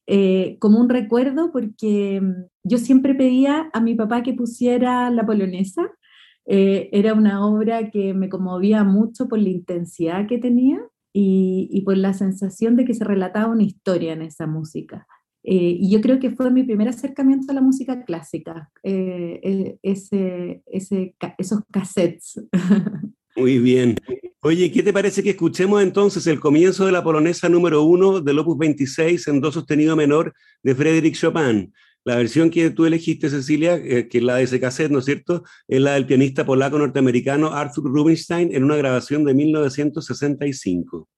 eh, 0.06 0.58
como 0.60 0.78
un 0.78 0.90
recuerdo 0.90 1.50
porque 1.50 2.20
mm, 2.20 2.44
yo 2.64 2.76
siempre 2.76 3.14
pedía 3.14 3.70
a 3.72 3.80
mi 3.80 3.94
papá 3.94 4.22
que 4.22 4.34
pusiera 4.34 5.08
la 5.10 5.24
polonesa. 5.24 5.90
Era 6.46 7.14
una 7.14 7.46
obra 7.46 7.90
que 7.90 8.12
me 8.14 8.28
conmovía 8.28 8.84
mucho 8.84 9.28
por 9.28 9.38
la 9.38 9.48
intensidad 9.48 10.26
que 10.26 10.38
tenía 10.38 10.78
y, 11.16 11.82
por 11.84 11.96
la 11.96 12.12
sensación 12.12 12.76
de 12.76 12.84
que 12.84 12.94
se 12.94 13.04
relataba 13.04 13.52
una 13.52 13.62
historia 13.62 14.12
en 14.12 14.22
esa 14.22 14.46
música. 14.46 15.06
Eh, 15.44 15.76
y 15.78 15.90
yo 15.90 16.00
creo 16.00 16.18
que 16.18 16.30
fue 16.30 16.50
mi 16.50 16.64
primer 16.64 16.88
acercamiento 16.88 17.52
a 17.52 17.54
la 17.54 17.60
música 17.60 18.04
clásica, 18.04 18.70
eh, 18.82 19.78
eh, 19.82 20.62
esos 20.66 21.60
cassettes. 21.70 22.40
Muy 23.36 23.58
bien. 23.58 23.96
Oye, 24.40 24.70
¿qué 24.70 24.82
te 24.82 24.92
parece 24.92 25.22
que 25.22 25.30
escuchemos 25.30 25.82
entonces 25.82 26.26
el 26.26 26.40
comienzo 26.40 26.86
de 26.86 26.92
la 26.92 27.02
polonesa 27.04 27.48
número 27.48 27.82
uno 27.82 28.20
del 28.20 28.38
Opus 28.38 28.58
26 28.58 29.28
en 29.28 29.40
do 29.40 29.50
sostenido 29.50 29.96
menor 29.96 30.34
de 30.62 30.74
Frédéric 30.74 31.14
Chopin? 31.14 31.72
La 32.04 32.16
versión 32.16 32.50
que 32.50 32.70
tú 32.70 32.84
elegiste, 32.84 33.30
Cecilia, 33.30 33.82
que 33.82 34.08
es 34.12 34.22
la 34.22 34.36
de 34.36 34.42
ese 34.42 34.60
¿no 34.90 34.98
es 34.98 35.06
cierto? 35.06 35.42
Es 35.66 35.80
la 35.80 35.94
del 35.94 36.06
pianista 36.06 36.44
polaco 36.44 36.78
norteamericano 36.78 37.52
Arthur 37.52 37.84
Rubinstein 37.84 38.54
en 38.54 38.62
una 38.64 38.76
grabación 38.76 39.24
de 39.24 39.32
1965. 39.32 41.08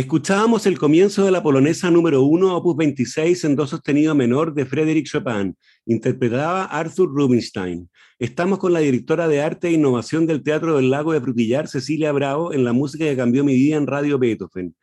Escuchábamos 0.00 0.64
el 0.64 0.78
comienzo 0.78 1.26
de 1.26 1.30
la 1.30 1.42
polonesa 1.42 1.90
número 1.90 2.22
1, 2.22 2.56
opus 2.56 2.74
26 2.74 3.44
en 3.44 3.54
do 3.54 3.66
sostenido 3.66 4.14
menor 4.14 4.54
de 4.54 4.64
Frédéric 4.64 5.04
Chopin. 5.04 5.54
Interpretaba 5.84 6.64
Arthur 6.64 7.12
Rubinstein. 7.12 7.86
Estamos 8.18 8.58
con 8.58 8.72
la 8.72 8.80
directora 8.80 9.28
de 9.28 9.42
arte 9.42 9.68
e 9.68 9.72
innovación 9.72 10.26
del 10.26 10.42
Teatro 10.42 10.78
del 10.78 10.88
Lago 10.88 11.12
de 11.12 11.20
Frutillar, 11.20 11.68
Cecilia 11.68 12.12
Bravo, 12.12 12.54
en 12.54 12.64
la 12.64 12.72
música 12.72 13.04
que 13.04 13.14
cambió 13.14 13.44
mi 13.44 13.52
vida 13.52 13.76
en 13.76 13.86
Radio 13.86 14.18
Beethoven. 14.18 14.74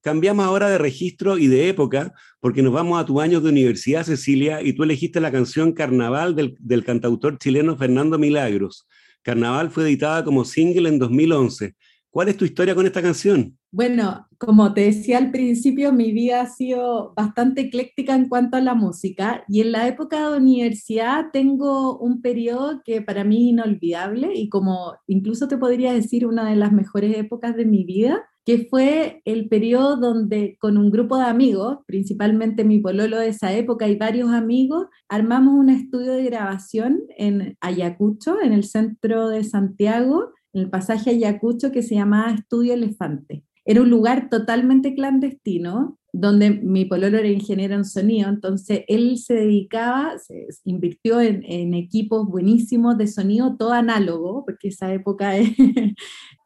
Cambiamos 0.00 0.44
ahora 0.44 0.68
de 0.68 0.78
registro 0.78 1.38
y 1.38 1.46
de 1.46 1.68
época 1.68 2.12
porque 2.40 2.60
nos 2.60 2.72
vamos 2.72 3.00
a 3.00 3.06
tu 3.06 3.20
año 3.20 3.40
de 3.40 3.50
universidad, 3.50 4.02
Cecilia, 4.02 4.60
y 4.60 4.72
tú 4.72 4.82
elegiste 4.82 5.20
la 5.20 5.30
canción 5.30 5.70
Carnaval 5.70 6.34
del, 6.34 6.56
del 6.58 6.84
cantautor 6.84 7.38
chileno 7.38 7.76
Fernando 7.76 8.18
Milagros. 8.18 8.88
Carnaval 9.22 9.70
fue 9.70 9.84
editada 9.84 10.24
como 10.24 10.44
single 10.44 10.88
en 10.88 10.98
2011. 10.98 11.76
¿Cuál 12.14 12.28
es 12.28 12.36
tu 12.36 12.44
historia 12.44 12.76
con 12.76 12.86
esta 12.86 13.02
canción? 13.02 13.58
Bueno, 13.72 14.28
como 14.38 14.72
te 14.72 14.82
decía 14.82 15.18
al 15.18 15.32
principio, 15.32 15.92
mi 15.92 16.12
vida 16.12 16.42
ha 16.42 16.46
sido 16.46 17.12
bastante 17.16 17.62
ecléctica 17.62 18.14
en 18.14 18.28
cuanto 18.28 18.56
a 18.56 18.60
la 18.60 18.74
música 18.74 19.42
y 19.48 19.62
en 19.62 19.72
la 19.72 19.88
época 19.88 20.30
de 20.30 20.36
universidad 20.36 21.30
tengo 21.32 21.98
un 21.98 22.22
periodo 22.22 22.82
que 22.84 23.02
para 23.02 23.24
mí 23.24 23.48
es 23.48 23.52
inolvidable 23.54 24.30
y 24.32 24.48
como 24.48 24.94
incluso 25.08 25.48
te 25.48 25.58
podría 25.58 25.92
decir 25.92 26.24
una 26.24 26.48
de 26.48 26.54
las 26.54 26.70
mejores 26.70 27.18
épocas 27.18 27.56
de 27.56 27.64
mi 27.64 27.82
vida, 27.82 28.22
que 28.44 28.68
fue 28.70 29.20
el 29.24 29.48
periodo 29.48 29.96
donde 29.96 30.56
con 30.60 30.78
un 30.78 30.92
grupo 30.92 31.16
de 31.16 31.24
amigos, 31.24 31.78
principalmente 31.84 32.62
mi 32.62 32.78
pololo 32.78 33.18
de 33.18 33.30
esa 33.30 33.52
época 33.54 33.88
y 33.88 33.96
varios 33.96 34.30
amigos, 34.30 34.86
armamos 35.08 35.54
un 35.54 35.68
estudio 35.68 36.12
de 36.12 36.22
grabación 36.22 37.00
en 37.18 37.56
Ayacucho, 37.60 38.40
en 38.40 38.52
el 38.52 38.62
centro 38.62 39.30
de 39.30 39.42
Santiago, 39.42 40.30
en 40.54 40.62
el 40.62 40.70
pasaje 40.70 41.10
Ayacucho 41.10 41.70
que 41.72 41.82
se 41.82 41.96
llamaba 41.96 42.32
Estudio 42.32 42.74
Elefante. 42.74 43.44
Era 43.66 43.82
un 43.82 43.90
lugar 43.90 44.28
totalmente 44.28 44.94
clandestino, 44.94 45.98
donde 46.12 46.50
mi 46.50 46.84
pololo 46.84 47.18
era 47.18 47.28
ingeniero 47.28 47.74
en 47.74 47.84
sonido, 47.84 48.28
entonces 48.28 48.82
él 48.86 49.18
se 49.18 49.34
dedicaba, 49.34 50.16
se 50.18 50.46
invirtió 50.64 51.20
en, 51.20 51.74
equipos 51.74 52.28
buenísimos 52.28 52.96
de 52.98 53.08
sonido, 53.08 53.56
todo 53.56 53.72
análogo, 53.72 54.44
porque 54.44 54.68
esa 54.68 54.92
época 54.92 55.32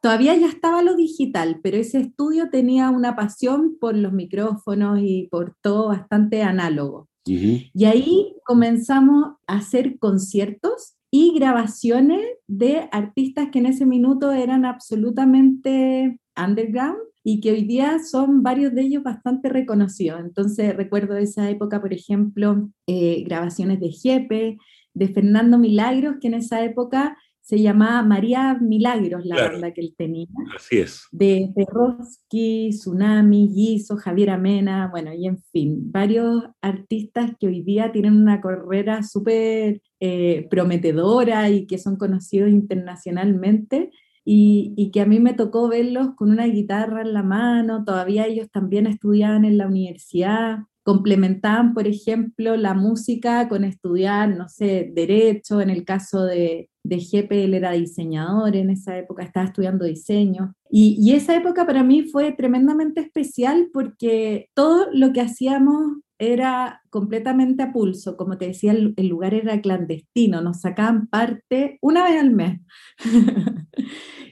todavía 0.01 0.35
ya 0.35 0.47
estaba 0.47 0.81
lo 0.81 0.95
digital, 0.95 1.59
pero 1.61 1.77
ese 1.77 1.99
estudio 1.99 2.49
tenía 2.49 2.89
una 2.89 3.15
pasión 3.15 3.77
por 3.79 3.95
los 3.95 4.11
micrófonos 4.11 4.99
y 5.03 5.27
por 5.29 5.55
todo 5.61 5.89
bastante 5.89 6.41
análogo. 6.41 7.07
Y 7.25 7.85
ahí 7.85 8.33
comenzamos 8.43 9.35
a 9.45 9.57
hacer 9.57 9.99
conciertos 9.99 10.95
y 11.11 11.33
grabaciones 11.35 12.25
de 12.49 12.89
artistas 12.91 13.49
que 13.51 13.59
en 13.59 13.67
ese 13.67 13.85
minuto 13.85 14.31
eran 14.31 14.65
absolutamente 14.65 16.19
underground 16.35 16.97
y 17.23 17.41
que 17.41 17.51
hoy 17.51 17.61
día 17.61 17.99
son 17.99 18.41
varios 18.41 18.73
de 18.73 18.81
ellos 18.81 19.03
bastante 19.03 19.49
reconocidos. 19.49 20.19
Entonces 20.19 20.75
recuerdo 20.75 21.15
esa 21.15 21.47
época, 21.47 21.79
por 21.79 21.93
ejemplo, 21.93 22.71
eh, 22.87 23.23
grabaciones 23.23 23.79
de 23.79 23.91
Jepe, 23.91 24.57
de 24.95 25.07
Fernando 25.09 25.59
Milagros, 25.59 26.15
que 26.19 26.27
en 26.27 26.33
esa 26.33 26.63
época 26.63 27.15
se 27.49 27.59
llamaba 27.59 28.03
María 28.03 28.59
Milagros, 28.61 29.25
la 29.25 29.49
banda 29.49 29.73
que 29.73 29.81
él 29.81 29.95
tenía. 29.97 30.27
Así 30.55 30.77
es. 30.77 31.07
De 31.11 31.51
Perroski, 31.55 32.69
Tsunami, 32.69 33.49
Giso, 33.51 33.97
Javier 33.97 34.29
Amena, 34.29 34.87
bueno, 34.91 35.11
y 35.15 35.25
en 35.25 35.41
fin, 35.51 35.91
varios 35.91 36.43
artistas 36.61 37.31
que 37.39 37.47
hoy 37.47 37.63
día 37.63 37.91
tienen 37.91 38.21
una 38.21 38.39
carrera 38.39 39.01
súper 39.01 39.81
eh, 39.99 40.47
prometedora 40.51 41.49
y 41.49 41.65
que 41.65 41.79
son 41.79 41.95
conocidos 41.95 42.51
internacionalmente 42.51 43.89
y, 44.23 44.91
que 44.93 45.01
a 45.01 45.07
mí 45.07 45.19
me 45.19 45.33
tocó 45.33 45.67
verlos 45.69 46.09
con 46.15 46.29
una 46.29 46.45
guitarra 46.45 47.01
en 47.01 47.13
la 47.13 47.23
mano, 47.23 47.83
todavía 47.83 48.27
ellos 48.27 48.51
también 48.51 48.85
estudiaban 48.85 49.43
en 49.43 49.57
la 49.57 49.65
universidad, 49.65 50.59
complementaban, 50.83 51.73
por 51.73 51.87
ejemplo, 51.87 52.55
la 52.55 52.75
música 52.75 53.49
con 53.49 53.63
estudiar, 53.63 54.29
no 54.29 54.47
sé, 54.47 54.91
derecho, 54.93 55.61
en 55.61 55.71
el 55.71 55.83
caso 55.83 56.25
de, 56.25 56.69
de 56.89 56.99
Jepe, 56.99 57.43
él 57.43 57.53
era 57.53 57.71
diseñador 57.71 58.55
en 58.55 58.69
esa 58.69 58.97
época, 58.97 59.23
estaba 59.23 59.45
estudiando 59.45 59.85
diseño. 59.85 60.53
Y, 60.69 60.97
y, 60.99 61.13
esa 61.13 61.35
época 61.35 61.65
para 61.65 61.83
mí 61.83 62.03
fue 62.03 62.31
tremendamente 62.31 63.01
especial 63.01 63.69
porque 63.71 64.49
todo 64.53 64.87
lo 64.91 65.13
que 65.13 65.21
hacíamos 65.21 65.97
era 66.19 66.81
completamente 66.89 67.63
a 67.63 67.71
pulso, 67.71 68.17
como 68.17 68.37
te 68.37 68.47
decía, 68.47 68.73
el, 68.73 68.93
el 68.97 69.07
lugar 69.07 69.33
era 69.33 69.61
clandestino, 69.61 70.41
nos 70.41 70.61
sacaban 70.61 71.07
parte 71.07 71.77
una 71.81 72.03
vez 72.03 72.19
al 72.19 72.31
mes. 72.31 72.59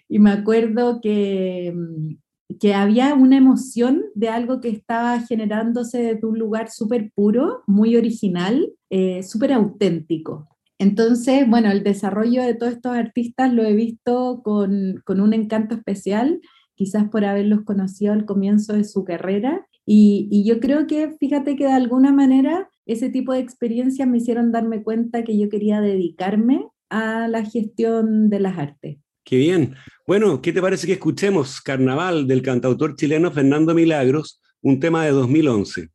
y 0.09 0.19
me 0.19 0.31
acuerdo 0.31 0.99
que, 1.01 1.73
mm, 1.73 2.15
que 2.59 2.73
había 2.73 3.13
una 3.13 3.37
emoción 3.37 4.03
de 4.15 4.29
algo 4.29 4.61
que 4.61 4.69
estaba 4.69 5.19
generándose 5.21 6.01
desde 6.01 6.27
un 6.27 6.37
lugar 6.37 6.69
súper 6.69 7.11
puro, 7.13 7.63
muy 7.67 7.95
original, 7.95 8.73
eh, 8.89 9.23
súper 9.23 9.53
auténtico. 9.53 10.47
Entonces, 10.79 11.47
bueno, 11.49 11.71
el 11.71 11.83
desarrollo 11.83 12.43
de 12.43 12.53
todos 12.53 12.73
estos 12.73 12.95
artistas 12.95 13.51
lo 13.53 13.63
he 13.63 13.73
visto 13.73 14.41
con, 14.43 15.01
con 15.05 15.21
un 15.21 15.33
encanto 15.33 15.75
especial, 15.75 16.39
quizás 16.75 17.09
por 17.09 17.25
haberlos 17.25 17.63
conocido 17.63 18.13
al 18.13 18.25
comienzo 18.25 18.73
de 18.73 18.83
su 18.83 19.03
carrera. 19.03 19.65
Y, 19.85 20.27
y, 20.29 20.45
yo 20.45 20.59
creo 20.59 20.85
que, 20.85 21.15
fíjate 21.17 21.55
que 21.55 21.65
de 21.65 21.71
alguna 21.71 22.11
manera 22.11 22.69
ese 22.85 23.09
tipo 23.09 23.33
de 23.33 23.39
experiencias 23.39 24.07
me 24.07 24.17
hicieron 24.17 24.51
darme 24.51 24.83
cuenta 24.83 25.23
que 25.23 25.37
yo 25.39 25.49
quería 25.49 25.81
dedicarme 25.81 26.67
a 26.89 27.27
la 27.27 27.43
gestión 27.43 28.29
de 28.29 28.39
las 28.39 28.57
artes. 28.57 28.97
Qué 29.23 29.37
bien. 29.37 29.75
Bueno, 30.05 30.41
¿qué 30.41 30.53
te 30.53 30.61
parece 30.61 30.87
que 30.87 30.93
escuchemos 30.93 31.59
Carnaval 31.61 32.27
del 32.27 32.41
cantautor 32.41 32.95
chileno 32.95 33.31
Fernando 33.31 33.73
Milagros, 33.73 34.41
un 34.61 34.79
tema 34.79 35.03
de 35.03 35.11
2011? 35.11 35.89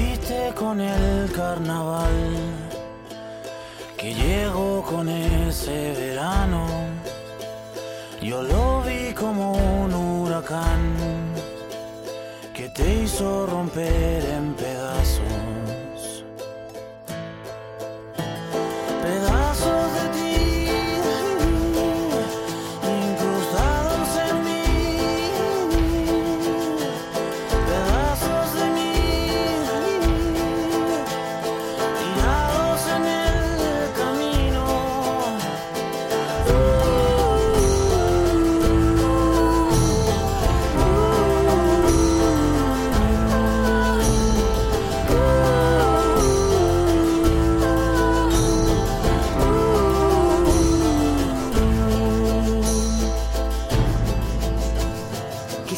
Partiste 0.00 0.54
con 0.54 0.80
el 0.80 1.30
carnaval 1.32 2.08
que 3.98 4.14
llegó 4.14 4.82
con 4.82 5.08
ese 5.10 5.92
verano. 5.92 6.66
Yo 8.22 8.42
lo 8.42 8.82
vi 8.82 9.12
como 9.12 9.52
un 9.52 9.92
huracán 9.92 11.30
te 12.74 13.02
hizo 13.02 13.46
romper 13.46 14.24
en 14.24 14.54
pedazos. 14.54 14.79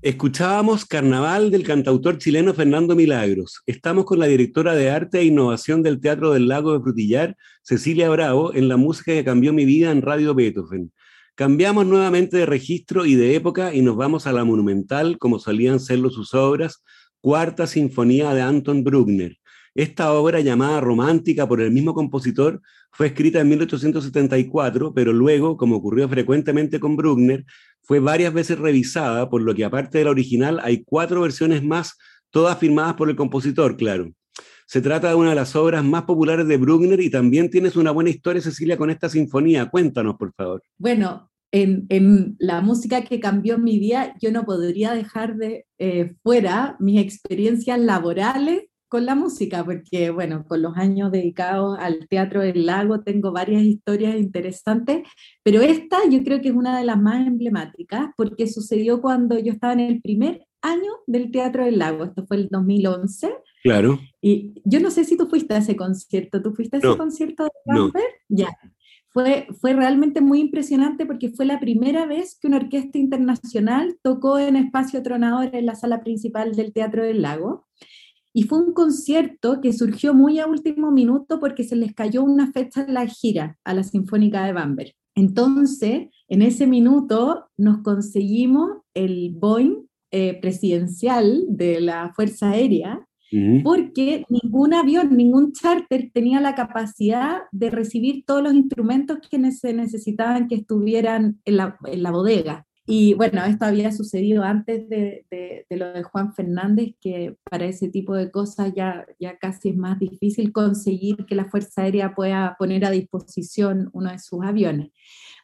Escuchábamos 0.03 0.85
Carnaval 0.85 1.51
del 1.51 1.65
cantautor 1.65 2.19
chileno 2.19 2.53
Fernando 2.53 2.95
Milagros. 2.95 3.63
Estamos 3.67 4.05
con 4.05 4.19
la 4.19 4.27
directora 4.27 4.75
de 4.75 4.91
Arte 4.91 5.21
e 5.21 5.25
Innovación 5.25 5.83
del 5.83 6.01
Teatro 6.01 6.33
del 6.33 6.49
Lago 6.49 6.75
de 6.75 6.81
Frutillar, 6.81 7.37
Cecilia 7.63 8.11
Bravo, 8.11 8.55
en 8.55 8.69
la 8.69 8.77
música 8.77 9.13
que 9.13 9.25
cambió 9.25 9.55
mi 9.55 9.65
vida 9.65 9.91
en 9.91 10.03
Radio 10.03 10.35
Beethoven. 10.35 10.93
Cambiamos 11.35 11.87
nuevamente 11.87 12.37
de 12.37 12.47
registro 12.47 13.07
y 13.07 13.15
de 13.15 13.35
época 13.35 13.75
y 13.75 13.81
nos 13.81 13.97
vamos 13.97 14.27
a 14.27 14.33
la 14.33 14.45
monumental, 14.45 15.19
como 15.19 15.39
solían 15.39 15.81
serlo 15.81 16.11
sus 16.11 16.35
obras, 16.35 16.83
Cuarta 17.21 17.67
Sinfonía 17.67 18.35
de 18.35 18.43
Anton 18.43 18.85
Bruckner. 18.85 19.39
Esta 19.77 20.11
obra, 20.15 20.41
llamada 20.41 20.81
Romántica 20.81 21.47
por 21.47 21.61
el 21.61 21.71
mismo 21.71 21.93
compositor, 21.93 22.63
fue 22.93 23.09
escrita 23.09 23.41
en 23.41 23.51
1874, 23.51 24.95
pero 24.95 25.13
luego, 25.13 25.59
como 25.59 25.77
ocurrió 25.77 26.09
frecuentemente 26.09 26.81
con 26.81 26.97
Bruckner, 26.97 27.45
fue 27.83 28.01
varias 28.01 28.33
veces 28.33 28.59
revisada, 28.59 29.29
por 29.29 29.43
lo 29.43 29.55
que 29.55 29.67
aparte 29.67 29.99
de 29.99 30.05
la 30.05 30.13
original 30.13 30.61
hay 30.63 30.83
cuatro 30.83 31.21
versiones 31.21 31.63
más, 31.63 31.99
todas 32.31 32.57
firmadas 32.57 32.95
por 32.95 33.11
el 33.11 33.17
compositor, 33.17 33.77
claro. 33.77 34.11
Se 34.65 34.81
trata 34.81 35.11
de 35.11 35.15
una 35.15 35.29
de 35.29 35.37
las 35.37 35.55
obras 35.55 35.85
más 35.85 36.05
populares 36.05 36.49
de 36.49 36.57
Bruckner 36.57 37.01
y 37.01 37.11
también 37.11 37.51
tienes 37.51 37.77
una 37.77 37.91
buena 37.91 38.09
historia, 38.09 38.41
Cecilia, 38.41 38.79
con 38.79 38.89
esta 38.89 39.11
sinfonía. 39.11 39.67
Cuéntanos, 39.67 40.17
por 40.17 40.33
favor. 40.33 40.63
Bueno, 40.79 41.31
en, 41.53 42.35
la 42.39 42.63
música 42.63 43.05
que 43.05 43.21
cambió 43.21 43.59
mi 43.59 43.79
vida, 43.79 44.15
yo 44.23 44.33
no 44.33 44.47
podría 44.47 44.95
dejar 44.95 45.37
de 45.37 45.67
eh, 45.79 46.15
fuera 46.23 46.77
mis 46.81 46.99
experiencias 46.99 47.79
laborales 47.79 48.63
con 48.89 49.05
la 49.05 49.15
música, 49.15 49.65
porque 49.65 50.11
bueno, 50.11 50.45
con 50.47 50.63
los 50.63 50.77
años 50.77 51.11
dedicados 51.11 51.77
al 51.79 52.07
Teatro 52.09 52.41
del 52.41 52.67
Lago 52.67 53.01
tengo 53.01 53.33
varias 53.33 53.63
historias 53.63 54.17
interesantes, 54.17 55.07
pero 55.43 55.61
esta 55.61 55.99
yo 56.09 56.23
creo 56.23 56.41
que 56.41 56.49
es 56.49 56.55
una 56.55 56.79
de 56.79 56.85
las 56.85 57.01
más 57.01 57.27
emblemáticas, 57.27 58.11
porque 58.17 58.47
sucedió 58.47 59.01
cuando 59.01 59.39
yo 59.39 59.53
estaba 59.53 59.73
en 59.73 59.81
el 59.81 60.01
primer 60.01 60.47
año 60.63 60.93
del 61.07 61.31
Teatro 61.31 61.65
del 61.65 61.79
Lago, 61.79 62.05
esto 62.05 62.27
fue 62.27 62.37
el 62.37 62.49
2011. 62.49 63.35
Claro. 63.63 63.99
Y 64.21 64.55
yo 64.65 64.81
no 64.81 64.91
sé 64.91 65.05
si 65.05 65.17
tú 65.17 65.27
fuiste 65.27 65.55
a 65.55 65.59
ese 65.59 65.77
concierto, 65.77 66.43
¿tú 66.43 66.53
fuiste 66.53 66.77
a 66.77 66.81
ese 66.81 66.97
concierto 66.97 67.45
de 67.45 67.51
Camper? 67.67 68.05
Ya. 68.29 68.57
Fue, 69.09 69.47
fue 69.61 69.73
realmente 69.73 70.21
muy 70.21 70.41
impresionante 70.41 71.07
porque 71.07 71.31
fue 71.31 71.47
la 71.47 71.59
primera 71.59 72.05
vez 72.05 72.39
que 72.39 72.49
una 72.49 72.59
orquesta 72.59 72.99
internacional 72.99 73.97
tocó 74.03 74.39
en 74.39 74.57
espacio 74.57 75.03
tronador 75.03 75.55
en 75.55 75.65
la 75.65 75.75
sala 75.75 76.03
principal 76.03 76.55
del 76.55 76.73
Teatro 76.73 77.03
del 77.03 77.23
Lago. 77.23 77.67
Y 78.37 78.43
fue 78.43 78.59
un 78.59 78.75
concierto 78.75 79.63
que 79.63 79.73
surgió 79.73 80.13
muy 80.13 80.41
a 80.41 80.47
último 80.47 80.91
minuto 80.91 81.41
porque 81.41 81.65
se 81.65 81.75
les 81.75 81.95
cayó 81.95 82.23
una 82.23 82.53
fecha 82.53 82.85
en 82.85 82.93
la 82.93 83.07
gira 83.07 83.57
a 83.65 83.73
la 83.73 83.83
Sinfónica 83.83 84.45
de 84.45 84.53
Bamberg. 84.53 84.93
Entonces, 85.15 86.09
en 86.29 86.43
ese 86.43 86.67
minuto 86.67 87.47
nos 87.57 87.79
conseguimos 87.79 88.83
el 88.93 89.35
Boeing 89.35 89.87
eh, 90.11 90.39
presidencial 90.39 91.47
de 91.49 91.81
la 91.81 92.13
Fuerza 92.15 92.51
Aérea, 92.51 93.09
porque 93.65 94.27
ningún 94.29 94.75
avión, 94.75 95.17
ningún 95.17 95.53
charter 95.53 96.11
tenía 96.13 96.39
la 96.43 96.55
capacidad 96.55 97.39
de 97.53 97.71
recibir 97.71 98.25
todos 98.27 98.43
los 98.43 98.53
instrumentos 98.53 99.19
que 99.31 99.51
se 99.51 99.73
necesitaban 99.73 100.47
que 100.47 100.57
estuvieran 100.57 101.41
en 101.47 101.57
la, 101.57 101.79
en 101.87 102.03
la 102.03 102.11
bodega. 102.11 102.66
Y 102.89 103.15
bueno, 103.15 103.45
esto 103.45 103.65
había 103.65 103.91
sucedido 103.91 104.45
antes 104.45 104.89
de, 104.89 105.27
de, 105.29 105.77
lo 105.77 105.93
de 105.93 106.05
Juan 106.05 106.33
Fernández, 106.33 106.95
que 107.01 107.37
para 107.51 107.67
ese 107.67 107.89
tipo 107.89 108.15
de 108.15 108.31
cosas 108.31 108.73
ya, 108.77 109.05
ya 109.19 109.37
casi 109.39 109.71
es 109.71 109.77
más 109.77 109.99
difícil 109.99 110.53
conseguir 110.53 111.27
que 111.27 111.35
la 111.35 111.47
Fuerza 111.47 111.83
Aérea 111.83 112.15
pueda 112.15 112.55
poner 112.57 112.85
a 112.85 112.93
disposición 112.93 113.91
uno 113.93 114.13
de 114.13 114.21
sus 114.21 114.45
aviones. 114.45 114.93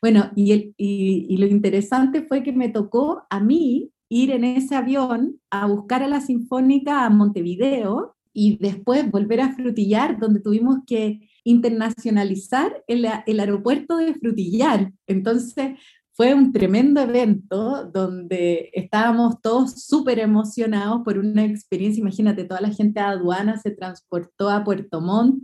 Bueno, 0.01 0.31
y, 0.37 0.53
el, 0.53 0.75
y, 0.77 1.37
lo 1.37 1.47
interesante 1.47 2.23
fue 2.23 2.45
que 2.45 2.53
me 2.53 2.69
tocó 2.69 3.25
a 3.29 3.41
mí 3.41 3.91
ir 4.09 4.31
en 4.31 4.45
ese 4.45 4.77
avión 4.77 5.41
a 5.51 5.67
buscar 5.67 6.05
a 6.05 6.09
la 6.09 6.21
Sinfónica 6.21 7.05
a 7.05 7.11
Montevideo 7.11 8.15
y 8.33 8.59
después 8.59 9.11
volver 9.11 9.41
a 9.41 9.55
Frutillar, 9.55 10.19
donde 10.19 10.41
tuvimos 10.41 10.79
que 10.87 11.29
internacionalizar 11.45 12.85
el, 12.87 13.07
el 13.27 13.41
aeropuerto 13.41 13.97
de 13.97 14.15
Frutillar. 14.15 14.93
Entonces, 15.07 15.79
fue 16.15 16.35
un 16.35 16.53
tremendo 16.53 17.01
evento 17.01 17.87
donde 17.87 18.71
estábamos 18.75 19.41
todos 19.41 19.85
súper 19.87 20.19
emocionados 20.19 21.01
por 21.05 21.19
una 21.19 21.45
experiencia. 21.45 22.01
Imagínate, 22.01 22.45
toda 22.45 22.61
la 22.61 22.71
gente 22.71 23.01
de 23.01 23.07
aduana 23.07 23.59
se 23.59 23.71
transportó 23.71 24.51
a 24.51 24.63
Puerto 24.63 25.01
Montt, 25.01 25.43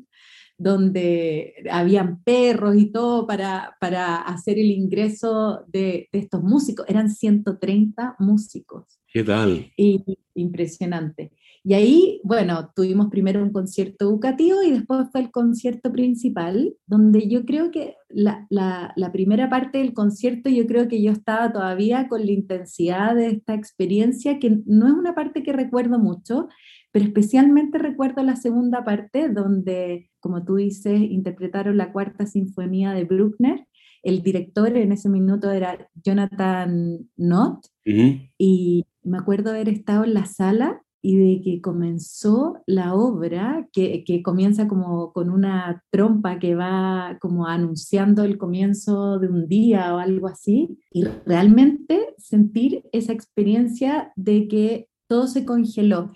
donde 0.58 1.54
habían 1.70 2.22
perros 2.22 2.76
y 2.76 2.92
todo 2.92 3.26
para, 3.26 3.76
para 3.80 4.16
hacer 4.16 4.58
el 4.58 4.70
ingreso 4.70 5.64
de, 5.68 6.08
de, 6.12 6.18
estos 6.18 6.42
músicos. 6.42 6.84
Eran 6.88 7.10
130 7.10 8.16
músicos. 8.18 8.98
¿Qué 9.10 9.24
tal? 9.24 9.72
Y, 9.76 10.04
impresionante. 10.34 11.32
Y 11.68 11.74
ahí, 11.74 12.20
bueno, 12.24 12.70
tuvimos 12.74 13.08
primero 13.10 13.42
un 13.42 13.52
concierto 13.52 14.06
educativo 14.06 14.62
y 14.62 14.70
después 14.70 15.06
fue 15.12 15.20
el 15.20 15.30
concierto 15.30 15.92
principal, 15.92 16.74
donde 16.86 17.28
yo 17.28 17.44
creo 17.44 17.70
que 17.70 17.94
la, 18.08 18.46
la, 18.48 18.94
la, 18.96 19.12
primera 19.12 19.50
parte 19.50 19.76
del 19.76 19.92
concierto, 19.92 20.48
yo 20.48 20.66
creo 20.66 20.88
que 20.88 21.02
yo 21.02 21.12
estaba 21.12 21.52
todavía 21.52 22.08
con 22.08 22.24
la 22.24 22.32
intensidad 22.32 23.14
de 23.14 23.26
esta 23.26 23.52
experiencia, 23.52 24.38
que 24.38 24.62
no 24.64 24.86
es 24.86 24.94
una 24.94 25.14
parte 25.14 25.42
que 25.42 25.52
recuerdo 25.52 25.98
mucho, 25.98 26.48
pero 26.90 27.04
especialmente 27.04 27.76
recuerdo 27.76 28.22
la 28.22 28.36
segunda 28.36 28.82
parte, 28.82 29.28
donde, 29.28 30.08
como 30.20 30.46
tú 30.46 30.54
dices, 30.54 30.98
interpretaron 30.98 31.76
la 31.76 31.92
cuarta 31.92 32.24
sinfonía 32.24 32.92
de 32.92 33.04
Bruckner. 33.04 33.66
El 34.02 34.22
director 34.22 34.74
en 34.74 34.90
ese 34.92 35.10
minuto 35.10 35.50
era 35.50 35.76
Jonathan 36.02 37.10
Knott, 37.16 37.66
uh 37.84 37.90
-huh. 37.90 38.30
y 38.38 38.86
me 39.02 39.18
acuerdo 39.18 39.50
haber 39.50 39.68
estado 39.68 40.04
en 40.04 40.14
la 40.14 40.24
sala 40.24 40.80
y 41.00 41.16
de 41.16 41.42
que 41.42 41.60
comenzó 41.60 42.62
la 42.66 42.94
obra, 42.94 43.68
que, 43.72 44.04
que, 44.04 44.22
comienza 44.22 44.66
como 44.66 45.12
con 45.12 45.30
una 45.30 45.84
trompa 45.90 46.38
que 46.38 46.54
va 46.54 47.18
como 47.20 47.46
anunciando 47.46 48.24
el 48.24 48.36
comienzo 48.38 49.18
de 49.18 49.28
un 49.28 49.46
día 49.48 49.94
o 49.94 49.98
algo 49.98 50.28
así, 50.28 50.78
y 50.92 51.04
realmente 51.24 52.14
sentir 52.18 52.84
esa 52.92 53.12
experiencia 53.12 54.12
de 54.16 54.48
que 54.48 54.88
todo 55.08 55.26
se 55.26 55.44
congeló. 55.44 56.12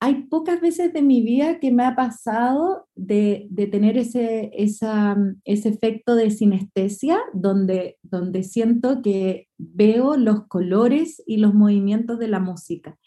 Hay 0.00 0.24
pocas 0.24 0.60
veces 0.60 0.92
de 0.92 1.00
mi 1.00 1.22
vida 1.22 1.60
que 1.60 1.72
me 1.72 1.84
ha 1.84 1.96
pasado 1.96 2.88
de, 2.94 3.46
de 3.50 3.66
tener 3.66 3.96
ese, 3.96 4.50
esa, 4.52 5.16
ese 5.44 5.70
efecto 5.70 6.14
de 6.14 6.30
sinestesia, 6.30 7.20
donde, 7.32 7.98
donde 8.02 8.42
siento 8.42 9.00
que 9.00 9.48
veo 9.56 10.16
los 10.16 10.46
colores 10.46 11.22
y 11.26 11.38
los 11.38 11.54
movimientos 11.54 12.18
de 12.18 12.28
la 12.28 12.38
música. 12.38 12.98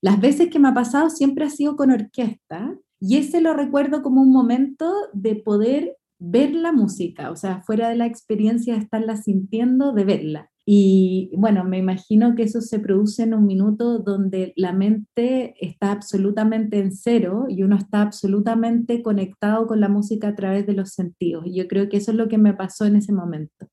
Las 0.00 0.20
veces 0.20 0.48
que 0.48 0.58
me 0.58 0.68
ha 0.68 0.74
pasado 0.74 1.10
siempre 1.10 1.44
ha 1.44 1.50
sido 1.50 1.76
con 1.76 1.90
orquesta 1.90 2.76
y 3.00 3.16
ese 3.16 3.40
lo 3.40 3.54
recuerdo 3.54 4.02
como 4.02 4.22
un 4.22 4.32
momento 4.32 4.92
de 5.12 5.36
poder 5.36 5.96
ver 6.20 6.54
la 6.54 6.72
música, 6.72 7.30
o 7.30 7.36
sea, 7.36 7.62
fuera 7.62 7.88
de 7.88 7.96
la 7.96 8.06
experiencia 8.06 8.74
de 8.74 8.80
estarla 8.80 9.16
sintiendo, 9.16 9.92
de 9.92 10.04
verla. 10.04 10.50
Y 10.70 11.30
bueno, 11.34 11.64
me 11.64 11.78
imagino 11.78 12.34
que 12.34 12.42
eso 12.42 12.60
se 12.60 12.78
produce 12.78 13.22
en 13.22 13.32
un 13.32 13.46
minuto 13.46 14.00
donde 14.00 14.52
la 14.54 14.72
mente 14.72 15.54
está 15.64 15.92
absolutamente 15.92 16.78
en 16.78 16.92
cero 16.92 17.46
y 17.48 17.62
uno 17.62 17.76
está 17.76 18.02
absolutamente 18.02 19.02
conectado 19.02 19.66
con 19.66 19.80
la 19.80 19.88
música 19.88 20.28
a 20.28 20.34
través 20.34 20.66
de 20.66 20.74
los 20.74 20.90
sentidos. 20.90 21.46
Y 21.46 21.54
yo 21.56 21.68
creo 21.68 21.88
que 21.88 21.96
eso 21.96 22.10
es 22.10 22.18
lo 22.18 22.28
que 22.28 22.36
me 22.36 22.52
pasó 22.52 22.84
en 22.84 22.96
ese 22.96 23.12
momento. 23.12 23.68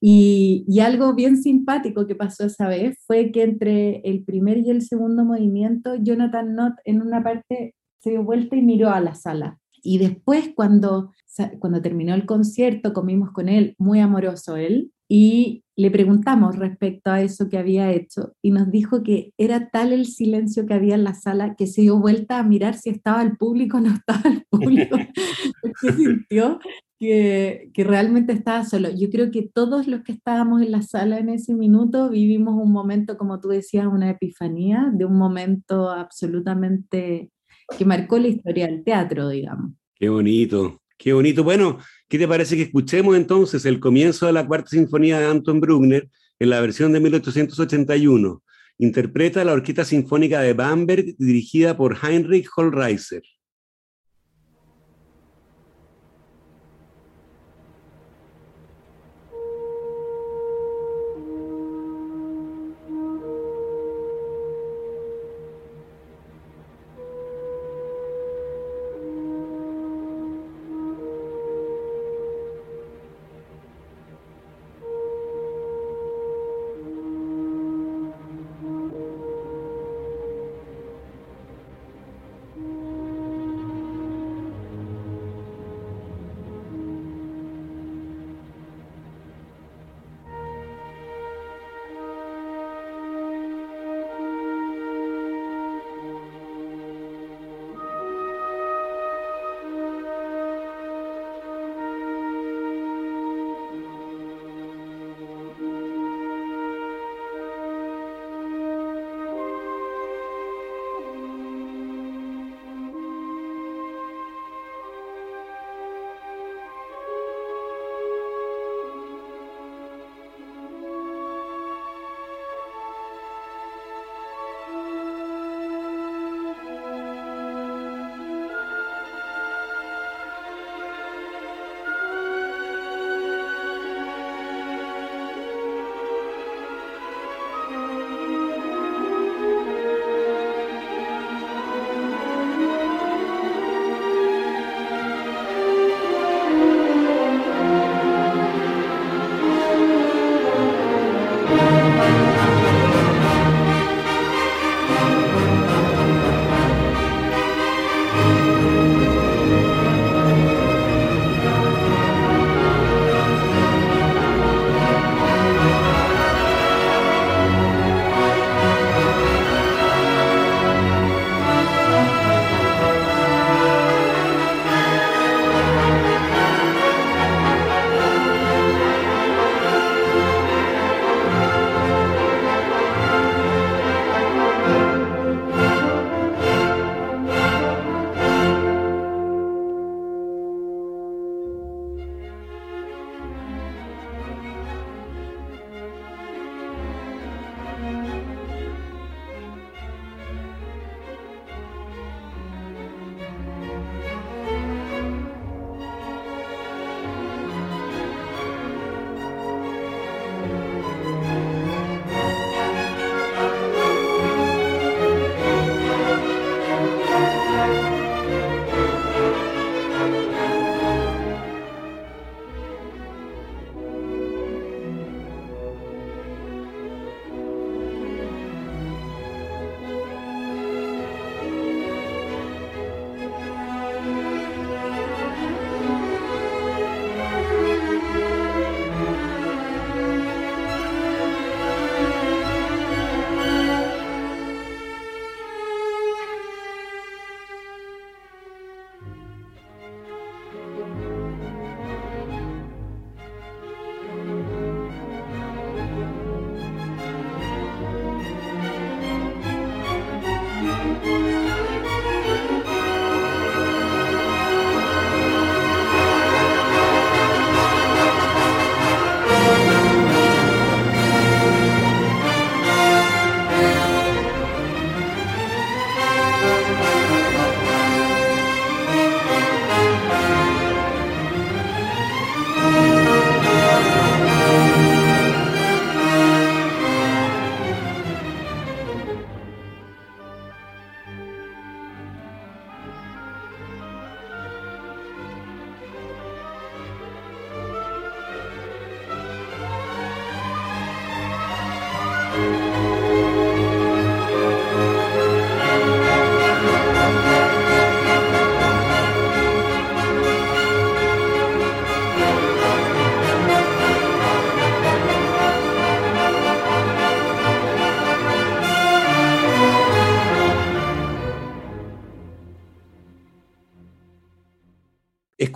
Y, 0.00 0.78
algo 0.80 1.14
bien 1.14 1.36
simpático 1.36 2.06
que 2.06 2.14
pasó 2.14 2.46
esa 2.46 2.68
vez 2.68 2.96
fue 3.06 3.32
que 3.32 3.42
entre 3.42 4.00
el 4.04 4.24
primer 4.24 4.58
y 4.58 4.70
el 4.70 4.82
segundo 4.82 5.24
movimiento, 5.24 5.96
Jonathan 5.96 6.54
Knott 6.54 6.74
en 6.84 7.02
una 7.02 7.22
parte 7.22 7.74
se 7.98 8.10
dio 8.10 8.22
vuelta 8.22 8.56
y 8.56 8.62
miró 8.62 8.90
a 8.90 9.00
la 9.00 9.14
sala. 9.14 9.58
Y 9.82 9.98
después, 9.98 10.50
cuando, 10.54 11.12
cuando 11.58 11.82
terminó 11.82 12.14
el 12.14 12.26
concierto, 12.26 12.92
comimos 12.92 13.32
con 13.32 13.48
él, 13.48 13.74
muy 13.78 14.00
amoroso 14.00 14.56
él, 14.56 14.92
y 15.08 15.64
le 15.74 15.90
preguntamos 15.90 16.56
respecto 16.56 17.10
a 17.10 17.22
eso 17.22 17.48
que 17.48 17.56
había 17.56 17.92
hecho 17.92 18.34
y 18.42 18.50
nos 18.50 18.70
dijo 18.70 19.02
que 19.02 19.32
era 19.38 19.70
tal 19.70 19.92
el 19.92 20.06
silencio 20.06 20.66
que 20.66 20.74
había 20.74 20.96
en 20.96 21.04
la 21.04 21.14
sala 21.14 21.54
que 21.54 21.66
se 21.66 21.82
dio 21.82 21.98
vuelta 21.98 22.38
a 22.38 22.42
mirar 22.42 22.74
si 22.74 22.90
estaba 22.90 23.22
el 23.22 23.36
público 23.36 23.78
o 23.78 23.80
no 23.80 23.94
estaba 23.94 24.28
el 24.28 24.44
público, 24.50 24.98
porque 25.62 25.92
sintió 25.92 26.58
que, 26.98 27.70
que, 27.72 27.84
realmente 27.84 28.32
estaba 28.32 28.64
solo. 28.64 28.88
Yo 28.90 29.08
creo 29.08 29.30
que 29.30 29.48
todos 29.54 29.86
los 29.86 30.02
que 30.02 30.12
estábamos 30.12 30.62
en 30.62 30.72
la 30.72 30.82
sala 30.82 31.18
en 31.18 31.28
ese 31.28 31.54
minuto 31.54 32.10
vivimos 32.10 32.54
un 32.60 32.72
momento, 32.72 33.16
como 33.16 33.40
tú 33.40 33.48
decías, 33.48 33.86
una 33.86 34.10
epifanía, 34.10 34.90
de 34.92 35.04
un 35.04 35.16
momento 35.16 35.90
absolutamente 35.90 37.30
que 37.76 37.84
marcó 37.84 38.18
la 38.18 38.28
historia 38.28 38.66
del 38.66 38.82
teatro, 38.82 39.28
digamos. 39.28 39.72
Qué 39.94 40.08
bonito, 40.08 40.80
qué 40.98 41.12
bonito. 41.12 41.44
Bueno, 41.44 41.78
¿qué 42.08 42.18
te 42.18 42.28
parece 42.28 42.56
que 42.56 42.62
escuchemos 42.62 43.16
entonces 43.16 43.64
el 43.64 43.80
comienzo 43.80 44.26
de 44.26 44.32
la 44.32 44.46
cuarta 44.46 44.70
sinfonía 44.70 45.18
de 45.18 45.26
Anton 45.26 45.60
Bruckner 45.60 46.08
en 46.38 46.50
la 46.50 46.60
versión 46.60 46.92
de 46.92 47.00
1881? 47.00 48.42
Interpreta 48.78 49.44
la 49.44 49.52
Orquesta 49.52 49.84
Sinfónica 49.84 50.40
de 50.40 50.52
Bamberg 50.52 51.16
dirigida 51.18 51.76
por 51.76 51.96
Heinrich 52.02 52.48
Hollreiser. 52.54 53.22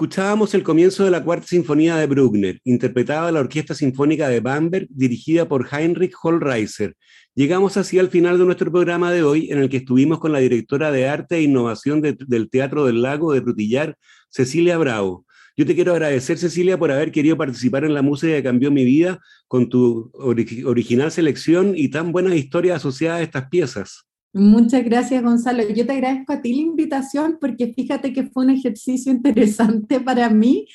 Escuchábamos 0.03 0.53
el 0.55 0.65
comienzo 0.65 1.05
de 1.05 1.13
la 1.13 1.23
Cuarta 1.23 1.47
Sinfonía 1.47 1.95
de 1.95 2.09
Bruckner, 2.09 2.59
interpretada 2.65 3.31
la 3.31 3.39
Orquesta 3.39 3.73
Sinfónica 3.73 4.29
de 4.29 4.41
Bamberg, 4.41 4.89
dirigida 4.91 5.47
por 5.47 5.69
Heinrich 5.71 6.13
Hollreiser. 6.21 6.97
Llegamos 7.37 7.77
así 7.77 8.01
al 8.01 8.09
final 8.09 8.37
de 8.37 8.45
nuestro 8.45 8.73
programa 8.73 9.13
de 9.13 9.23
hoy, 9.23 9.53
en 9.53 9.59
el 9.59 9.69
que 9.69 9.77
estuvimos 9.77 10.19
con 10.19 10.33
la 10.33 10.41
directora 10.41 10.91
de 10.91 11.09
Arte 11.09 11.37
e 11.37 11.43
Innovación 11.43 12.03
del 12.03 12.51
Teatro 12.51 12.85
del 12.85 13.01
Lago 13.01 13.33
de 13.33 13.43
Frutillar, 13.43 13.97
Cecilia 14.29 14.77
Bravo. 14.77 15.25
Yo 15.57 15.67
te 15.67 15.77
quiero 15.77 15.93
agradecer, 15.93 16.37
Cecilia, 16.37 16.77
por 16.77 16.91
haber 16.91 17.13
querido 17.13 17.37
participar 17.37 17.85
en 17.85 17.95
la 17.95 18.03
música 18.03 18.33
que 18.33 18.43
cambió 18.43 18.73
mi 18.73 18.85
vida 18.85 19.21
con 19.47 19.69
tu 19.69 20.11
original 20.15 21.13
selección 21.13 21.75
y 21.77 21.91
tan 21.91 22.11
buenas 22.11 22.35
historias 22.35 22.79
asociadas 22.79 23.21
a 23.21 23.23
estas 23.23 23.49
piezas. 23.51 24.09
Muchas 24.33 24.85
gracias, 24.85 25.23
Gonzalo. 25.23 25.69
Yo 25.69 25.87
te 25.87 25.93
agradezco 25.93 26.33
a 26.33 26.41
ti 26.41 26.55
la 26.55 26.63
invitación 26.63 27.39
porque 27.41 27.75
fíjate 27.75 28.13
que 28.13 28.25
fue 28.25 28.45
un 28.45 28.51
ejercicio 28.51 29.13
interesante 29.13 30.01
para 30.01 30.31
mí 30.31 30.67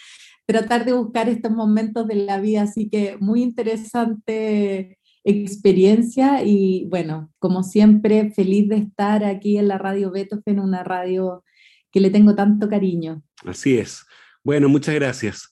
tratar 0.46 0.86
de 0.86 0.94
buscar 0.94 1.28
estos 1.28 1.52
momentos 1.52 2.08
de 2.08 2.16
la 2.16 2.40
vida, 2.40 2.62
así 2.62 2.90
que 2.90 3.18
muy 3.20 3.42
interesante 3.42 4.98
experiencia 5.26 6.42
y 6.44 6.86
bueno, 6.90 7.30
como 7.38 7.62
siempre, 7.62 8.32
feliz 8.32 8.70
de 8.70 8.78
estar 8.78 9.26
aquí 9.26 9.58
en 9.58 9.68
la 9.68 9.78
radio 9.78 10.10
Beethoven, 10.10 10.60
una 10.60 10.86
radio 10.86 11.44
que 11.92 12.00
le 12.00 12.12
tengo 12.12 12.34
tanto 12.34 12.70
cariño. 12.70 13.24
Así 13.46 13.78
es. 13.78 14.06
Bueno, 14.42 14.70
muchas 14.70 14.96
gracias. 14.96 15.52